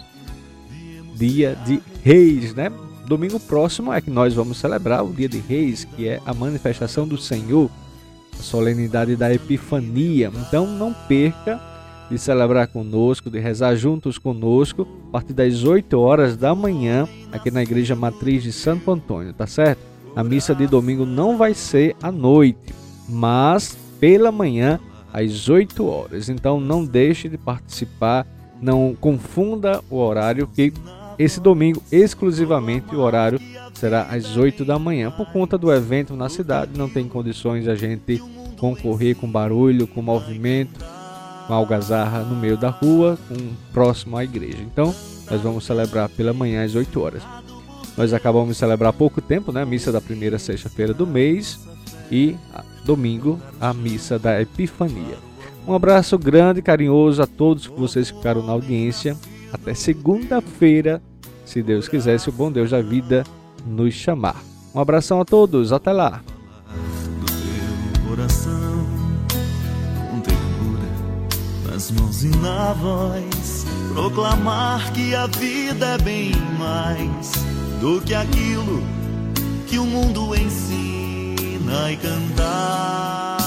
dia 1.16 1.56
de 1.66 1.82
Reis, 2.04 2.54
né? 2.54 2.72
domingo 3.12 3.42
próximo 3.42 3.92
é 3.92 4.00
que 4.00 4.10
nós 4.10 4.34
vamos 4.34 4.58
celebrar 4.58 5.04
o 5.04 5.12
Dia 5.12 5.28
de 5.28 5.38
Reis, 5.38 5.84
que 5.84 6.08
é 6.08 6.22
a 6.26 6.34
manifestação 6.34 7.06
do 7.06 7.18
Senhor, 7.18 7.70
a 8.38 8.42
solenidade 8.42 9.16
da 9.16 9.34
Epifania. 9.34 10.32
Então 10.48 10.66
não 10.66 10.94
perca 10.94 11.60
de 12.10 12.18
celebrar 12.18 12.68
conosco, 12.68 13.30
de 13.30 13.40
rezar 13.40 13.76
juntos 13.76 14.18
conosco, 14.18 14.86
a 15.08 15.12
partir 15.12 15.34
das 15.34 15.64
8 15.64 15.98
horas 15.98 16.36
da 16.36 16.54
manhã, 16.54 17.08
aqui 17.32 17.50
na 17.50 17.64
Igreja 17.64 17.96
Matriz 17.96 18.44
de 18.44 18.52
Santo 18.52 18.92
Antônio, 18.92 19.34
tá 19.34 19.48
certo? 19.48 19.80
A 20.14 20.24
missa 20.24 20.54
de 20.54 20.68
domingo 20.68 21.06
não 21.06 21.38
vai 21.38 21.54
ser 21.54 21.96
à 22.04 22.12
noite, 22.12 22.76
mas 23.08 23.78
pela 24.00 24.30
manhã 24.32 24.78
às 25.14 25.48
8 25.48 25.86
horas. 25.86 26.28
Então 26.28 26.60
não 26.60 26.86
deixe 26.86 27.30
de 27.30 27.38
participar 27.38 28.26
Não 28.62 28.96
confunda 29.00 29.82
o 29.90 29.98
horário, 29.98 30.48
que 30.48 30.72
esse 31.24 31.40
domingo, 31.40 31.84
exclusivamente, 31.92 32.96
o 32.96 33.00
horário 33.00 33.40
será 33.74 34.04
às 34.04 34.36
8 34.36 34.66
da 34.66 34.80
manhã. 34.80 35.12
Por 35.12 35.32
conta 35.32 35.58
do 35.58 35.72
evento 35.72 36.16
na 36.16 36.30
cidade, 36.30 36.72
não 36.76 36.90
tem 36.90 37.08
condições 37.08 37.68
a 37.68 37.76
gente 37.76 38.22
concorrer 38.58 39.16
com 39.16 39.28
barulho, 39.28 39.86
com 39.86 40.02
movimento, 40.02 40.84
com 41.48 41.54
algazarra 41.54 42.24
no 42.24 42.36
meio 42.36 42.58
da 42.58 42.70
rua, 42.70 43.20
próximo 43.72 44.18
à 44.18 44.24
igreja. 44.24 44.60
Então, 44.62 44.96
nós 45.30 45.42
vamos 45.42 45.64
celebrar 45.64 46.10
pela 46.10 46.34
manhã 46.34 46.64
às 46.64 46.74
8 46.74 47.00
horas. 47.00 47.24
Nós 47.96 48.14
acabamos 48.14 48.50
de 48.50 48.56
celebrar 48.56 48.90
há 48.90 48.94
pouco 48.94 49.22
tempo, 49.22 49.52
né? 49.52 49.62
A 49.62 49.66
missa 49.66 49.92
da 49.92 50.02
primeira 50.02 50.40
sexta-feira 50.40 50.94
do 50.94 51.06
mês 51.06 51.60
e 52.12 52.36
domingo 52.84 53.40
a 53.60 53.74
missa 53.74 54.18
da 54.18 54.42
Epifania. 54.42 55.18
Um 55.68 55.74
abraço 55.74 56.18
grande 56.18 56.60
e 56.60 56.64
carinhoso 56.64 57.22
a 57.22 57.28
todos 57.28 57.68
vocês 57.68 58.10
que 58.10 58.18
ficaram 58.18 58.42
na 58.42 58.54
audiência. 58.54 59.16
Até 59.54 59.74
segunda-feira, 59.74 61.02
se 61.52 61.62
Deus 61.62 61.90
quiser, 61.90 62.18
se 62.18 62.30
o 62.30 62.32
bom 62.32 62.50
Deus 62.50 62.70
da 62.70 62.82
vida 62.82 63.26
nos 63.66 63.94
chamar. 63.94 64.42
Um 64.74 64.80
abração 64.80 65.20
a 65.20 65.26
todos, 65.26 65.74
até 65.74 65.92
lá. 65.92 66.22
coração, 68.08 68.86
com 70.10 70.22
ternura 70.22 70.88
nas 71.70 71.92
mãos 71.92 72.24
e 72.24 72.30
na 72.38 72.72
voz, 72.74 73.66
proclamar 73.94 74.94
que 74.94 75.14
a 75.14 75.28
vida 75.28 75.86
é 75.88 75.98
bem 75.98 76.32
mais 76.58 77.34
do 77.82 78.00
que 78.00 78.14
aquilo 78.14 78.82
que 79.68 79.78
o 79.78 79.86
mundo 79.86 80.34
ensina 80.34 81.92
e 81.92 81.98
cantar 81.98 83.41